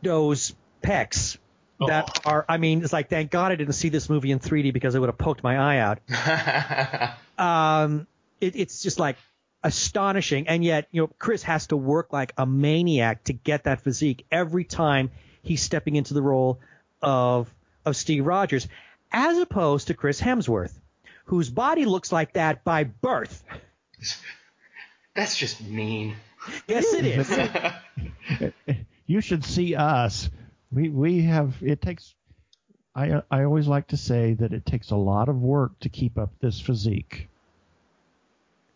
[0.01, 1.37] those pecs
[1.87, 4.73] that are, I mean, it's like, thank God I didn't see this movie in 3D
[4.73, 7.17] because it would have poked my eye out.
[7.39, 8.07] um,
[8.41, 9.17] it, it's just like
[9.63, 10.49] astonishing.
[10.49, 14.27] And yet, you know, Chris has to work like a maniac to get that physique
[14.31, 15.11] every time
[15.43, 16.61] he's stepping into the role
[17.03, 17.53] of
[17.87, 18.69] of Steve Rogers,
[19.11, 20.79] as opposed to Chris Hemsworth,
[21.25, 23.43] whose body looks like that by birth.
[25.15, 26.17] That's just mean.
[26.67, 27.05] Yes, it
[28.41, 28.53] is.
[29.07, 30.31] you should see us.
[30.73, 32.15] We we have it takes.
[32.95, 36.19] I I always like to say that it takes a lot of work to keep
[36.19, 37.29] up this physique.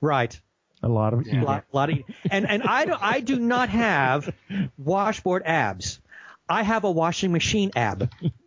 [0.01, 0.39] right.
[0.83, 1.43] A lot of Yeah.
[1.43, 1.99] A lot, lot of,
[2.31, 4.31] and and I do, I do not have
[4.79, 5.99] washboard abs.
[6.47, 8.11] I have a washing machine ab.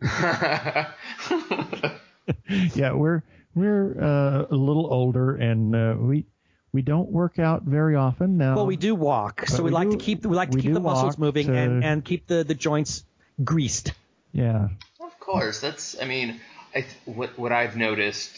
[2.74, 2.92] yeah.
[2.92, 3.22] We're
[3.54, 6.26] we're uh, a little older and uh, we
[6.72, 8.54] we don't work out very often now.
[8.56, 10.72] Well, we do walk, so we, we like do- to keep we like to keep
[10.74, 13.04] the muscles moving to- and and keep the the joints
[13.44, 13.92] greased.
[14.32, 14.68] Yeah.
[15.00, 16.00] Of course, that's.
[16.00, 16.40] I mean,
[16.74, 18.30] I th- what what I've noticed,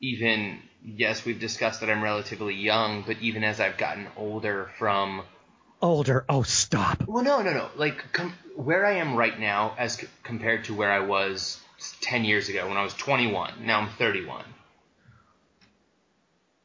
[0.00, 5.22] even yes, we've discussed that I'm relatively young, but even as I've gotten older, from
[5.82, 6.24] Older.
[6.28, 7.04] Oh, stop.
[7.06, 10.74] well, no, no, no, like com- where I am right now, as c- compared to
[10.74, 11.58] where I was
[12.02, 13.64] ten years ago when I was 21.
[13.64, 14.44] Now I'm 31.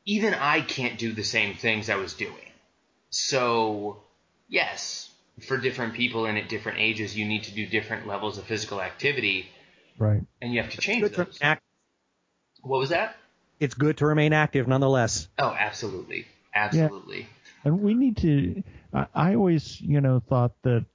[0.06, 2.52] Even I can't do the same things I was doing.
[3.10, 4.04] So,
[4.50, 5.10] yes,
[5.42, 8.82] for different people and at different ages, you need to do different levels of physical
[8.82, 9.48] activity,
[9.98, 10.22] Right.
[10.42, 11.38] and you have to change Good to those.
[11.42, 11.64] act-
[12.62, 13.16] What was that?
[13.60, 15.28] It's good to remain active, nonetheless.
[15.40, 17.28] Oh, absolutely, absolutely.
[17.64, 18.64] And we need to.
[18.94, 20.86] I, I always, you know, thought that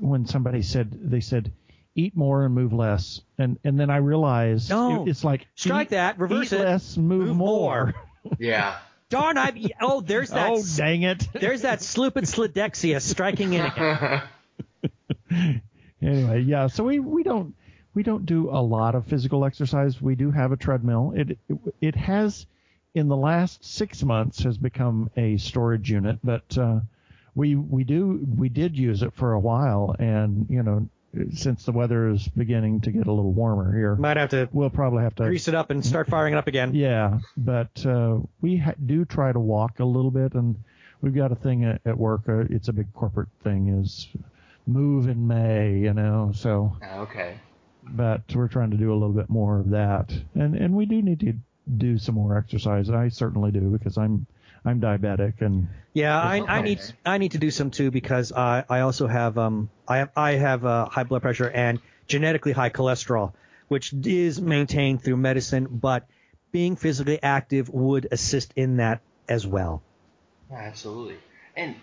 [0.00, 1.50] when somebody said they said
[1.94, 5.04] eat more and move less, and and then I realized No.
[5.04, 7.94] it- it's like Strike eat, that, reverse eat it, less, move, move more.
[8.38, 8.76] Yeah.
[9.14, 10.50] Darn, I oh, there's that.
[10.50, 11.28] oh dang it!
[11.32, 14.22] There's that sloop and slidexia striking in again.
[16.02, 16.66] anyway, yeah.
[16.66, 17.54] So we we don't
[17.94, 20.02] we don't do a lot of physical exercise.
[20.02, 21.12] We do have a treadmill.
[21.14, 22.46] It it, it has
[22.92, 26.80] in the last six months has become a storage unit, but uh,
[27.36, 30.88] we we do we did use it for a while, and you know,
[31.34, 34.70] since the weather is beginning to get a little warmer here, Might have to we'll
[34.70, 36.74] probably have to grease it up and start firing it up again.
[36.74, 40.56] Yeah, but uh, we ha- do try to walk a little bit, and
[41.00, 42.22] we've got a thing at, at work.
[42.28, 43.68] Uh, it's a big corporate thing.
[43.80, 44.08] Is
[44.66, 46.32] move in May, you know.
[46.34, 47.34] So, Okay.
[47.82, 51.00] but we're trying to do a little bit more of that, and and we do
[51.02, 51.34] need to
[51.78, 52.90] do some more exercise.
[52.90, 54.26] I certainly do because I'm
[54.64, 58.64] I'm diabetic, and Yeah, I, I need I need to do some too because I
[58.68, 62.70] I also have um I have I have uh, high blood pressure and genetically high
[62.70, 63.34] cholesterol,
[63.68, 66.06] which is maintained through medicine, but
[66.52, 69.82] being physically active would assist in that as well.
[70.50, 71.16] Yeah, absolutely.
[71.56, 71.76] And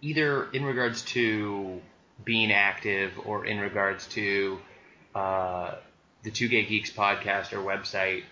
[0.00, 1.80] either in regards to
[2.24, 4.58] being active or in regards to
[5.14, 5.74] uh,
[6.22, 8.24] the Two Gay Geeks podcast or website,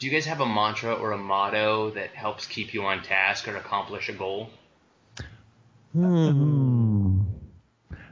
[0.00, 3.46] do you guys have a mantra or a motto that helps keep you on task
[3.46, 4.50] or accomplish a goal?
[5.92, 7.20] hmm,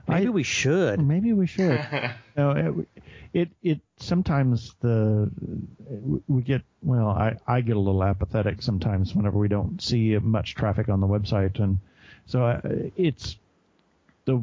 [0.06, 1.00] Maybe I- we should.
[1.04, 1.80] maybe we should.
[2.36, 2.88] No, it,
[3.32, 5.28] it it sometimes the
[6.28, 10.54] we get well I I get a little apathetic sometimes whenever we don't see much
[10.54, 11.78] traffic on the website and
[12.26, 13.36] so I, it's
[14.24, 14.40] the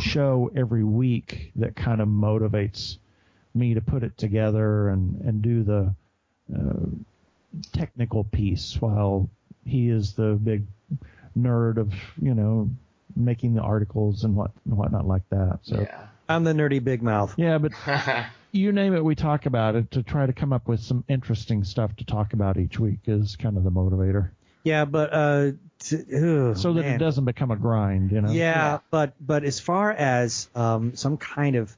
[0.00, 2.96] show every week that kind of motivates
[3.54, 5.94] me to put it together and and do the
[6.54, 6.86] uh,
[7.72, 9.28] technical piece while
[9.64, 10.64] he is the big
[11.38, 12.68] nerd of you know
[13.16, 16.06] making the articles and what and whatnot like that so Yeah.
[16.28, 17.34] I'm the nerdy big mouth.
[17.36, 17.72] yeah, but
[18.52, 21.62] you name it, we talk about it to try to come up with some interesting
[21.62, 24.30] stuff to talk about each week is kind of the motivator,
[24.64, 26.94] Yeah, but uh, t- ugh, so that man.
[26.96, 28.32] it doesn't become a grind, you know.
[28.32, 31.76] Yeah, but but as far as um, some kind of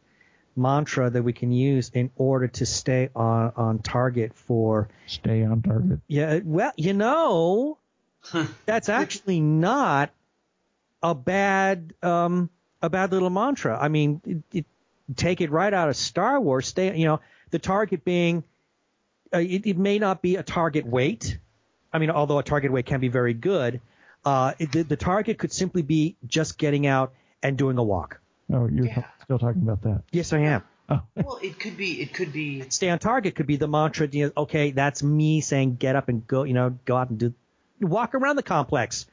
[0.58, 5.62] mantra that we can use in order to stay on on target for Stay on
[5.62, 6.00] target.
[6.08, 7.78] yeah, well, you know,
[8.66, 10.10] that's actually not
[11.02, 12.50] a bad um
[12.82, 13.78] a bad little mantra.
[13.80, 14.66] I mean, it, it,
[15.16, 16.66] take it right out of Star Wars.
[16.66, 18.44] Stay, you know, the target being
[19.32, 21.38] uh, it, it may not be a target weight.
[21.92, 23.80] I mean, although a target weight can be very good,
[24.24, 28.20] uh, it, the, the target could simply be just getting out and doing a walk.
[28.52, 28.94] Oh, you're Yeah.
[28.94, 30.02] t- still talking about that.
[30.12, 30.62] Yes, I am.
[30.90, 32.00] Oh, well, it could be.
[32.00, 32.68] It could be.
[32.70, 34.08] Stay on target could be the mantra.
[34.10, 36.44] You know, okay, that's me saying get up and go.
[36.44, 37.34] You know, go out and do
[37.80, 39.04] walk around the complex.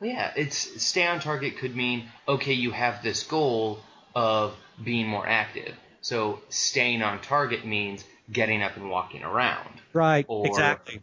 [0.00, 3.78] Well, yeah, it's stay on target could mean okay, you have this goal
[4.16, 5.76] of being more active.
[6.00, 9.68] So staying on target means getting up and walking around.
[9.92, 10.24] Right.
[10.28, 11.02] Or- exactly.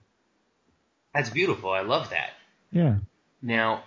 [1.16, 1.70] That's beautiful.
[1.72, 2.32] I love that.
[2.72, 2.97] yeah.
[3.41, 3.84] Now,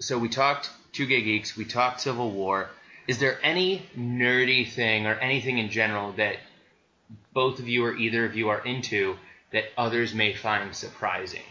[0.00, 2.70] so we talked Two Gay Geeks, we talked Civil War.
[3.06, 6.36] Is there any nerdy thing or anything in general that
[7.34, 9.18] both of you or either of you are into
[9.52, 11.42] that others may find surprising?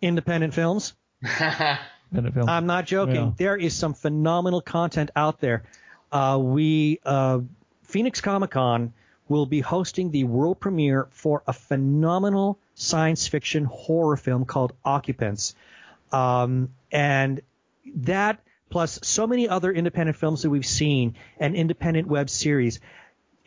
[0.00, 0.94] Independent films.
[1.22, 3.16] And it feels, I'm not joking.
[3.16, 3.32] Yeah.
[3.36, 5.64] There is some phenomenal content out there.
[6.12, 7.40] Uh, we uh,
[7.82, 8.92] Phoenix Comic Con
[9.28, 15.56] will be hosting the world premiere for a phenomenal science fiction horror film called Occupants,
[16.12, 17.40] um, and
[17.96, 18.38] that
[18.72, 22.80] plus so many other independent films that we've seen and independent web series.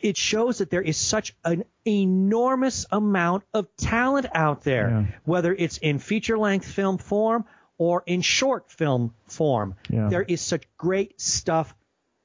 [0.00, 5.06] It shows that there is such an enormous amount of talent out there, Yeah.
[5.24, 7.44] whether it's in feature length film form
[7.78, 9.74] or in short film form.
[9.90, 10.08] Yeah.
[10.08, 11.74] There is such great stuff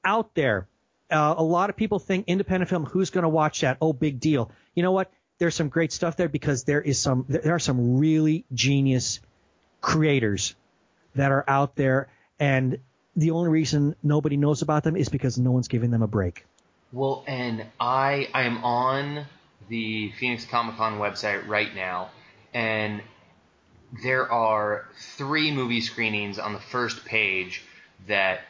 [0.04, 0.68] out there.
[1.10, 3.76] Uh, a lot of people think independent film, who's going to watch that?
[3.80, 4.50] Oh, big deal.
[4.74, 5.10] You know what?
[5.38, 9.20] There's some great stuff there because there is some, there are some really genius
[9.80, 10.54] creators
[11.14, 12.78] that are out there, and
[13.16, 16.44] the only reason nobody knows about them is because no one's giving them a break.
[16.92, 19.26] Well, and I I am on
[19.68, 22.10] the Phoenix Comic Con website right now,
[22.52, 23.02] and
[24.02, 24.86] there are
[25.16, 27.62] three movie screenings on the first page
[28.08, 28.40] that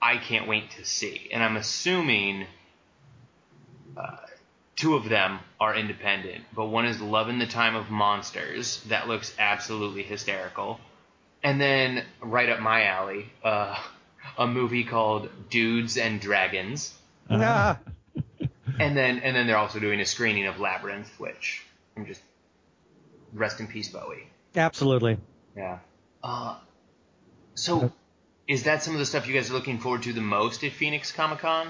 [0.00, 2.46] I can't wait to see, and I'm assuming
[3.96, 4.16] uh,
[4.76, 9.06] two of them are independent, but one is Love in the Time of Monsters that
[9.06, 10.80] looks absolutely hysterical,
[11.42, 13.76] and then right up my alley, uh,
[14.38, 16.94] a movie called Dudes and Dragons.
[17.30, 17.78] Ah,
[18.78, 21.62] And then and then they're also doing a screening of Labyrinth, which
[21.96, 22.22] I'm just
[23.32, 24.26] rest in peace, Bowie.
[24.56, 25.18] absolutely.
[25.56, 25.78] Yeah.
[26.22, 26.56] Uh,
[27.54, 27.92] so
[28.48, 30.72] is that some of the stuff you guys are looking forward to the most at
[30.72, 31.68] Phoenix Comic Con?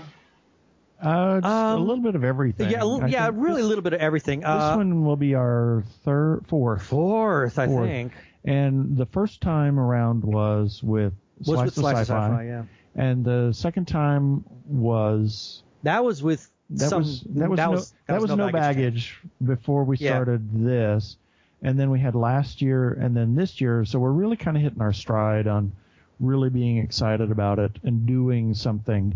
[1.01, 2.71] Uh, just a Um, little bit of everything.
[2.71, 4.41] Yeah, a I yeah, think really a little bit of everything.
[4.41, 7.89] this Uh, one will be our third, fourth, fourth, I Fourth.
[7.89, 8.13] think,
[8.45, 11.13] and the first time around was with
[11.47, 12.45] was Slice with Slice of Sci-Fi, Sci-Fi.
[12.45, 12.65] Yeah,
[12.95, 17.03] and the second time was that was with that some.
[17.03, 17.77] was that was no,
[18.07, 20.11] that was no baggage, before we Yeah.
[20.11, 21.17] started this,
[21.63, 23.85] and then we had last year and then this year.
[23.85, 25.73] So we're really kind of hitting our stride on
[26.21, 29.15] really being excited about it and doing something.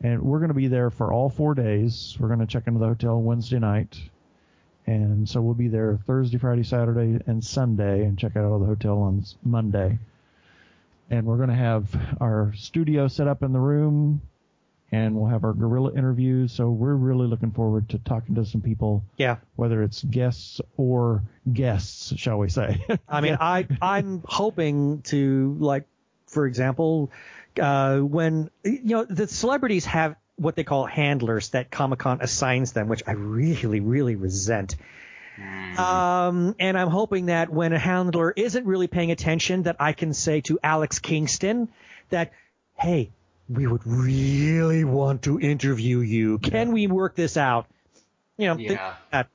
[0.00, 2.16] And we're going to be there for all four days.
[2.20, 3.98] We're going to check into the hotel Wednesday night.
[4.86, 8.66] And so we'll be there Thursday, Friday, Saturday, and Sunday and check out of the
[8.66, 9.98] hotel on Monday.
[11.10, 11.86] And we're going to have
[12.20, 14.20] our studio set up in the room
[14.90, 16.52] and we'll have our guerrilla interviews.
[16.52, 19.36] So we're really looking forward to talking to some people, Yeah.
[19.56, 22.84] whether it's guests or guests, shall we say.
[23.08, 25.84] I mean, I I'm hoping to like,
[26.26, 27.10] for example,
[27.60, 32.72] uh, when you know the celebrities have what they call handlers that Comic Con assigns
[32.72, 34.76] them, which I really really resent.
[35.78, 40.12] Um, and I'm hoping that when a handler isn't really paying attention, that I can
[40.12, 41.68] say to Alex Kingston
[42.10, 42.32] that,
[42.74, 43.10] hey,
[43.48, 46.38] we would really want to interview you.
[46.38, 47.66] Can we work this out?
[48.36, 48.94] You know, Yeah.
[49.10, 49.28] that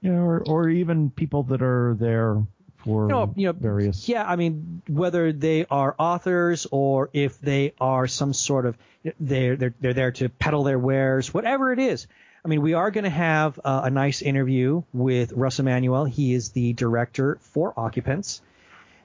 [0.00, 2.42] you know, or, or even people that are there
[2.78, 4.08] for you know, you know, various.
[4.08, 8.76] Yeah, I mean, whether they are authors or if they are some sort of
[9.18, 12.06] they're they're they're there to peddle their wares, whatever it is.
[12.44, 16.04] I mean, we are going to have uh, a nice interview with Russ Emanuel.
[16.04, 18.40] He is the director for Occupants.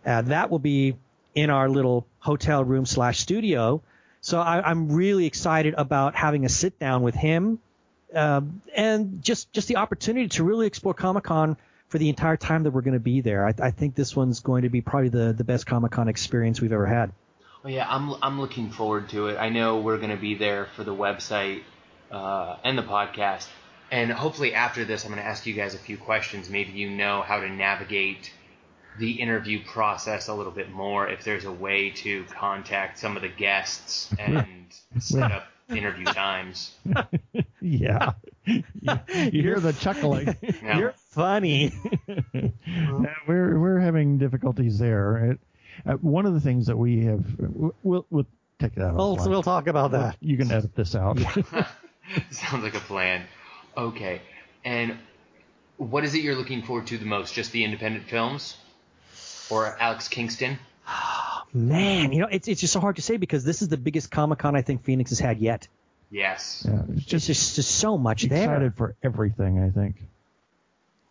[0.05, 0.95] Uh, that will be
[1.33, 3.81] in our little hotel room slash studio.
[4.21, 7.59] So I, I'm really excited about having a sit down with him
[8.13, 11.57] um, and just just the opportunity to really explore Comic Con
[11.87, 13.45] for the entire time that we're going to be there.
[13.45, 16.61] I, I think this one's going to be probably the the best Comic Con experience
[16.61, 17.11] we've ever had.
[17.63, 19.37] Well, yeah, I'm I'm looking forward to it.
[19.37, 21.63] I know we're going to be there for the website
[22.11, 23.47] uh, and the podcast,
[23.91, 26.49] and hopefully after this, I'm going to ask you guys a few questions.
[26.49, 28.31] Maybe you know how to navigate
[28.99, 31.07] the interview process a little bit more.
[31.07, 34.65] If there's a way to contact some of the guests and
[34.99, 36.75] set up interview times.
[37.61, 38.11] Yeah.
[38.45, 38.61] you,
[39.31, 40.35] you hear the chuckling.
[40.61, 40.77] Yeah.
[40.77, 41.71] You're funny.
[42.33, 45.31] No, we're we're having difficulties there.
[45.31, 45.39] It,
[45.85, 47.23] uh, one of the things that we have,
[47.83, 48.25] we'll we'll
[48.59, 48.93] take that.
[48.93, 50.17] we'll, we'll talk about that.
[50.19, 51.19] You can edit this out.
[52.31, 53.25] Sounds like a plan.
[53.75, 54.21] Okay,
[54.63, 54.97] and
[55.77, 57.33] what is it you're looking forward to the most?
[57.33, 58.57] Just the independent films,
[59.49, 60.59] or Alex Kingston?
[60.87, 63.77] Oh man, you know, it's it's just so hard to say because this is the
[63.77, 65.67] biggest Comic Con I think Phoenix has had yet.
[66.11, 66.65] Yes.
[66.67, 68.43] Yeah, it's Just just just, just so much there.
[68.43, 69.63] excited for everything.
[69.63, 69.95] I think.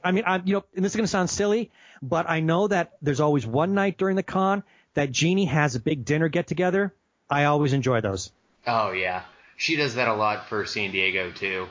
[0.05, 1.70] I mean, I, you know, and this is going to sound silly,
[2.03, 4.64] but I know that there's always one night during the con
[4.95, 6.93] that Gini has a big dinner get together.
[7.30, 8.30] I always enjoy those.
[8.66, 9.22] Oh yeah,
[9.57, 11.68] she does that a lot for San Diego too.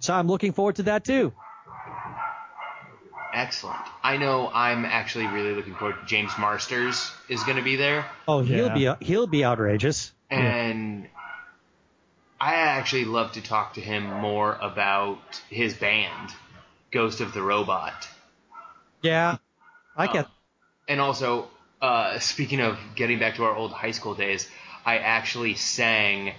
[0.00, 1.32] So I'm looking forward to that too.
[3.34, 3.80] Excellent.
[4.02, 5.96] I know I'm actually really looking forward.
[6.00, 8.96] To James Marsters is going to be there, Oh, he'll Yeah.
[8.98, 10.12] be he'll be outrageous.
[10.30, 11.08] and
[12.40, 16.30] I actually love to talk to him more about his band,
[16.90, 18.08] Ghost of the Robot.
[19.00, 19.38] Yeah,
[19.96, 20.26] I get.
[20.88, 21.48] And also,
[21.80, 24.48] uh, speaking of getting back to our old high school days,
[24.84, 26.34] I actually sang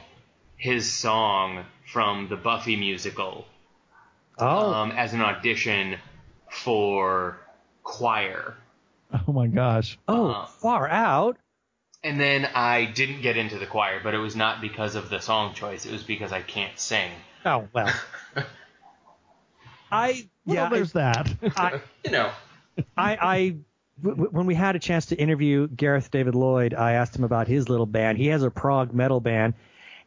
[0.64, 3.45] his song from the Buffy musical
[4.39, 5.97] Oh, um, as an audition
[6.49, 7.38] for
[7.84, 8.55] choir.
[9.28, 9.99] Oh my gosh.
[10.07, 11.36] oh, uh, far out.
[12.01, 15.20] And then I didn't get into the choir, but it was not because of the
[15.20, 15.86] song choice.
[15.86, 17.11] It was because I can't sing.
[17.45, 17.93] Oh well.
[19.91, 20.70] I Well, yeah.
[20.70, 21.30] there's that.
[21.57, 22.32] I, You know.
[22.97, 23.38] I, I
[24.01, 27.26] w- w- when we had a chance to interview Gareth David Lloyd, I asked him
[27.26, 28.18] about his little band.
[28.18, 29.53] He has a prog metal band,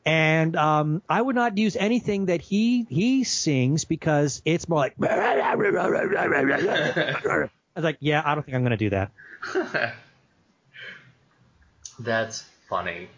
[0.06, 4.94] and um, I would not use anything that he he sings because it's more like.
[5.02, 5.56] I
[7.74, 9.10] was like, yeah, I don't think I'm going to do that.
[11.98, 13.08] That's funny.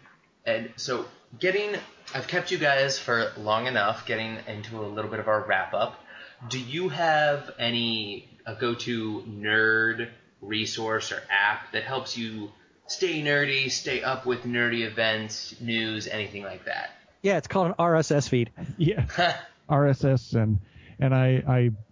[0.45, 1.05] And so,
[1.39, 1.75] getting,
[2.13, 5.73] I've kept you guys for long enough, getting into a little bit of our wrap
[5.73, 6.03] up.
[6.49, 10.09] Do you have any a go to nerd
[10.41, 12.51] resource or app that helps you
[12.89, 16.91] stay nerdy, stay up with nerdy events, news, anything like that?
[17.21, 18.51] Yeah, it's called an RSS feed.
[18.77, 19.05] yeah.
[19.69, 20.59] RSS and
[20.99, 21.43] and I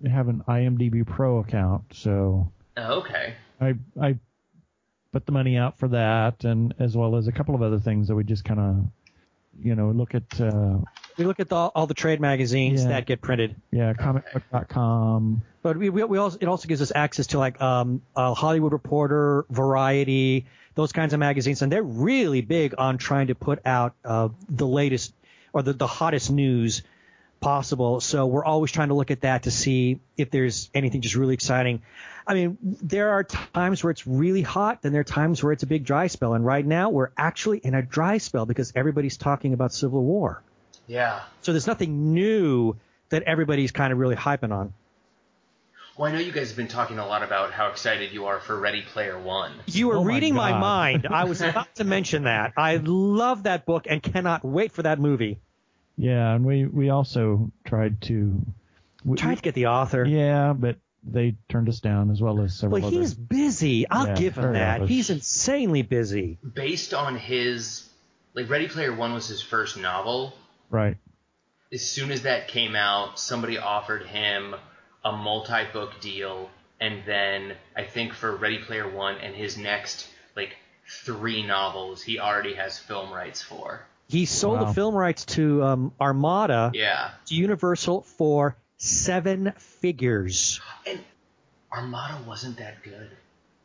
[0.04, 3.34] I have an IMDb Pro account, so Oh, okay.
[3.62, 4.18] I I
[5.12, 8.08] put the money out for that, and as well as a couple of other things
[8.10, 8.86] that we just kind of
[9.64, 10.40] you know look at.
[10.42, 10.80] Uh,
[11.18, 12.90] We look at the, all the trade magazines Yeah.
[12.90, 13.56] that get printed.
[13.72, 15.42] yeah, comicbook.com.
[15.64, 18.72] But we, we, we also, it also gives us access to like um, uh, Hollywood
[18.72, 20.46] Reporter, Variety,
[20.78, 24.68] those kinds of magazines, and they're really big on trying to put out uh, the
[24.68, 25.12] latest
[25.52, 26.84] or the, the hottest news
[27.40, 28.00] possible.
[28.00, 31.34] So we're always trying to look at that to see if there's anything just really
[31.34, 31.82] exciting.
[32.28, 35.64] I mean, there are times where it's really hot, then there are times where it's
[35.64, 39.18] a big dry spell, and right now we're actually in a dry spell because everybody's
[39.18, 40.44] talking about Civil War.
[40.86, 41.22] Yeah.
[41.42, 42.76] So there's nothing new
[43.10, 44.74] that everybody's kind of really hyping on.
[45.98, 48.40] Well, I know you guys have been talking a lot about how excited you are
[48.40, 49.52] for Ready Player One.
[49.66, 50.60] You were Oh reading my, God.
[50.62, 51.08] mind.
[51.10, 52.54] I was about to mention that.
[52.56, 55.40] I love that book and cannot wait for that movie.
[55.98, 58.40] Yeah, and we we also tried to.
[59.04, 60.06] We, Tried to get the author.
[60.06, 63.00] Yeah, but they turned us down as well as several Well, other.
[63.00, 63.88] he's busy.
[63.90, 64.82] I'll Yeah, give him that.
[64.82, 64.90] obvious.
[64.90, 66.38] He's insanely busy.
[66.54, 67.88] Based on his,
[68.36, 70.34] like Ready Player One was his first novel.
[70.70, 70.98] right.
[71.74, 74.56] As soon as that came out, somebody offered him
[75.04, 80.56] a multi-book deal, and then I think for Ready Player One and his next like
[81.04, 83.86] three novels, he already has film rights for.
[84.10, 84.66] He sold Wow.
[84.66, 90.62] the film rights to um, Armada Yeah, to Universal for seven figures.
[90.86, 91.00] and
[91.74, 93.10] Armada wasn't that good.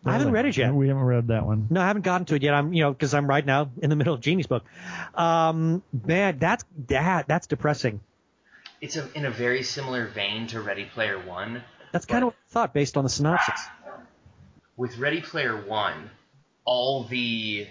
[0.05, 0.75] I haven't read it yet.
[0.75, 1.69] We haven't read that one.
[1.71, 2.55] No, I haven't gotten to it yet.
[2.55, 4.65] I'm, you know, because I'm right now in the middle of Gini's book.
[5.15, 8.01] Um, man, that's that that's depressing.
[8.83, 11.63] It's a, in a very similar vein to Ready Player One.
[11.93, 13.61] That's kind of what I thought based on the synopsis.
[14.77, 16.11] with Ready Player One,
[16.65, 17.69] all the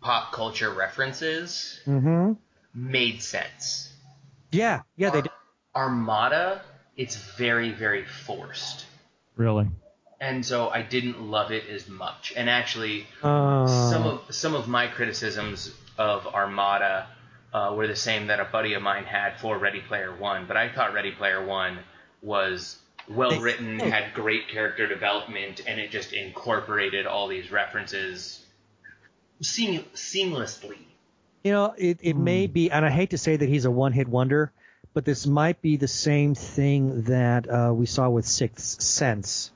[0.00, 2.32] pop culture references Mm-hmm.
[2.74, 3.92] made sense.
[4.50, 5.30] Yeah, yeah, they did.
[5.74, 6.62] Armada,
[6.96, 8.86] it's very, very forced.
[9.36, 9.66] Really.
[10.18, 12.32] And so I didn't love it as much.
[12.34, 17.08] And actually, Uh, some of some of my criticisms of Armada
[17.52, 20.46] uh, were the same that a buddy of mine had for Ready Player One.
[20.46, 21.78] But I thought Ready Player One
[22.22, 22.78] was
[23.08, 28.44] well written, had great character development, and it just incorporated all these references
[29.40, 30.78] seam- seamlessly.
[31.44, 33.92] You know, it, it may be, and I hate to say that he's a one
[33.92, 34.50] hit wonder,
[34.94, 39.52] but this might be the same thing that uh, we saw with Sixth Sense,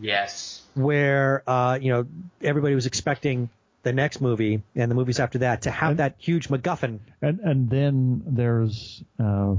[0.00, 0.62] Yes.
[0.74, 2.06] where, uh, you know,
[2.40, 3.48] everybody was expecting
[3.84, 6.98] the next movie and the movies after that to have that huge MacGuffin.
[7.22, 9.54] And and then there's uh,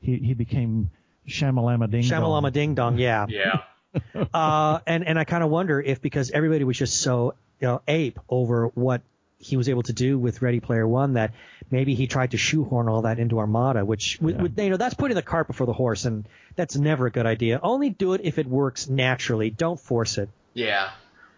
[0.00, 0.90] he he became
[1.28, 3.26] Shamalama Ding Shamalama Ding Dong, yeah.
[3.40, 3.60] Yeah.
[4.32, 7.82] Uh, and, and I kind of wonder if because everybody was just so, you know,
[7.88, 9.02] ape over what
[9.38, 11.32] he was able to do with Ready Player One that
[11.72, 14.36] maybe he tried to shoehorn all that into Armada, which, Yeah.
[14.36, 16.24] w- you know, that's putting the cart before the horse, and
[16.54, 17.58] that's never a good idea.
[17.60, 19.50] Only do it if it works naturally.
[19.50, 20.28] Don't force it.
[20.54, 20.90] Yeah,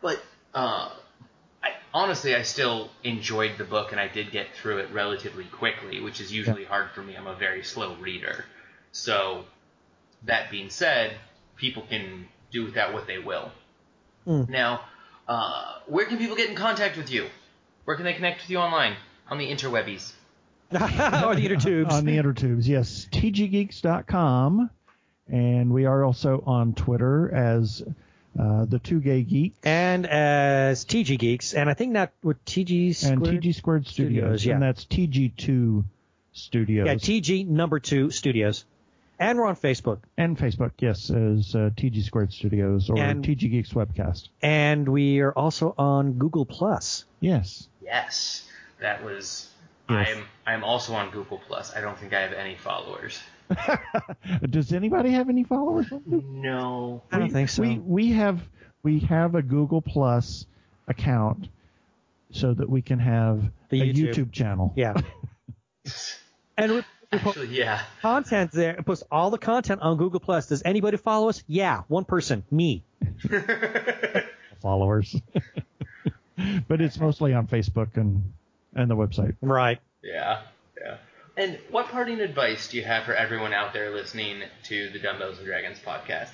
[0.02, 0.22] but
[0.54, 0.92] uh, I,
[1.94, 6.20] honestly, I still enjoyed the book, and I did get through it relatively quickly, which
[6.20, 7.16] is usually hard for me.
[7.16, 8.44] I'm a very slow reader.
[8.92, 9.44] So,
[10.24, 11.16] that being said,
[11.56, 13.50] people can do with that what they will.
[14.26, 14.48] Mm.
[14.48, 14.82] Now,
[15.28, 17.28] uh, where can people get in contact with you?
[17.84, 18.96] Where can they connect with you online?
[19.28, 20.12] On the interwebbies.
[20.72, 21.92] or the inner tubes.
[21.92, 22.66] on the intertubes.
[22.66, 24.70] Yes, tggeeks.com,
[25.28, 27.82] and we are also on Twitter as
[28.38, 33.06] uh, the Two Gay Geek and as TG Geeks, and I think that with TG
[33.10, 34.54] and TG Squared Studios, Studios, yeah.
[34.54, 35.84] and that's TG2
[36.32, 36.86] Studios.
[36.86, 38.64] yeah, TG number two studios,
[39.18, 39.98] and we're on Facebook.
[40.16, 44.28] and Facebook, yes, as uh, TG Squared Studios or And- TG Geeks Webcast.
[44.40, 47.04] And we are also on Google Plus.
[47.20, 47.68] Yes.
[47.82, 48.48] Yes,
[48.80, 49.48] that was.
[49.90, 50.08] Yes.
[50.08, 51.74] I'm I'm also on Google Plus.
[51.76, 53.20] I don't think I have any followers.
[54.50, 55.90] Does anybody have any followers?
[55.92, 56.22] on Google?
[56.30, 57.02] No.
[57.10, 57.62] I don't we, think so.
[57.62, 58.40] We we have
[58.82, 60.46] we have a Google Plus
[60.88, 61.48] account
[62.30, 64.14] so that we can have The a YouTube.
[64.14, 64.72] YouTube channel.
[64.76, 64.94] Yeah.
[66.56, 66.82] and we,
[67.12, 67.82] we put Actually, yeah.
[68.00, 68.74] content there.
[68.78, 70.46] We post all the content on Google Plus.
[70.46, 71.42] Does anybody follow us?
[71.46, 72.82] Yeah, one person, me.
[74.62, 75.14] followers.
[76.68, 78.32] but it's mostly on Facebook and
[78.74, 79.36] and the website.
[79.42, 79.78] Right.
[80.02, 80.42] Yeah, yeah.
[81.36, 85.38] And what parting advice do you have for everyone out there listening to the Dumbbells
[85.38, 86.28] and Dragons podcast?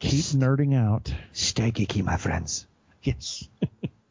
[0.00, 1.14] Keep nerding out.
[1.32, 2.66] Stay geeky, my friends.
[3.02, 3.48] Yes.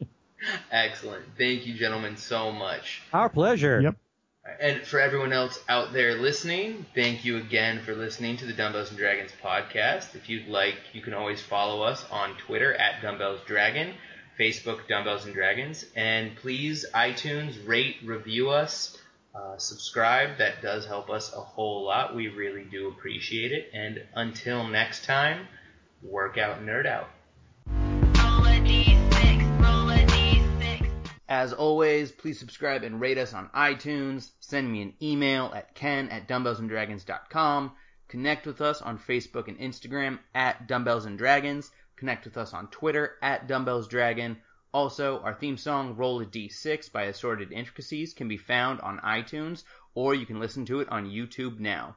[0.71, 1.25] Excellent.
[1.37, 3.01] Thank you, gentlemen, so much.
[3.11, 3.81] Our pleasure.
[3.81, 3.95] Yep.
[4.59, 8.89] And for everyone else out there listening, thank you again for listening to the Dumbbells
[8.89, 10.15] and Dragons podcast.
[10.15, 13.93] If you'd like, you can always follow us on Twitter at Dumbbells Dragon,
[14.39, 18.97] Facebook Dumbbells and Dragons, and please iTunes rate, review us,
[19.35, 20.37] uh, subscribe.
[20.37, 22.15] That does help us a whole lot.
[22.15, 23.69] We really do appreciate it.
[23.73, 25.47] And until next time,
[26.01, 27.09] work out, nerd out.
[27.67, 30.87] Roll a d6, roll a d6.
[31.27, 34.31] As always, please subscribe and rate us on iTunes.
[34.39, 37.71] Send me an email at ken at dumbbellsanddragons.com.
[38.07, 41.71] Connect with us on Facebook and Instagram at Dumbbells and Dragons.
[41.95, 44.41] Connect with us on Twitter at Dumbbells Dragon.
[44.73, 49.63] Also, our theme song Roll a D6 by Assorted Intricacies can be found on iTunes
[49.95, 51.95] or you can listen to it on YouTube now.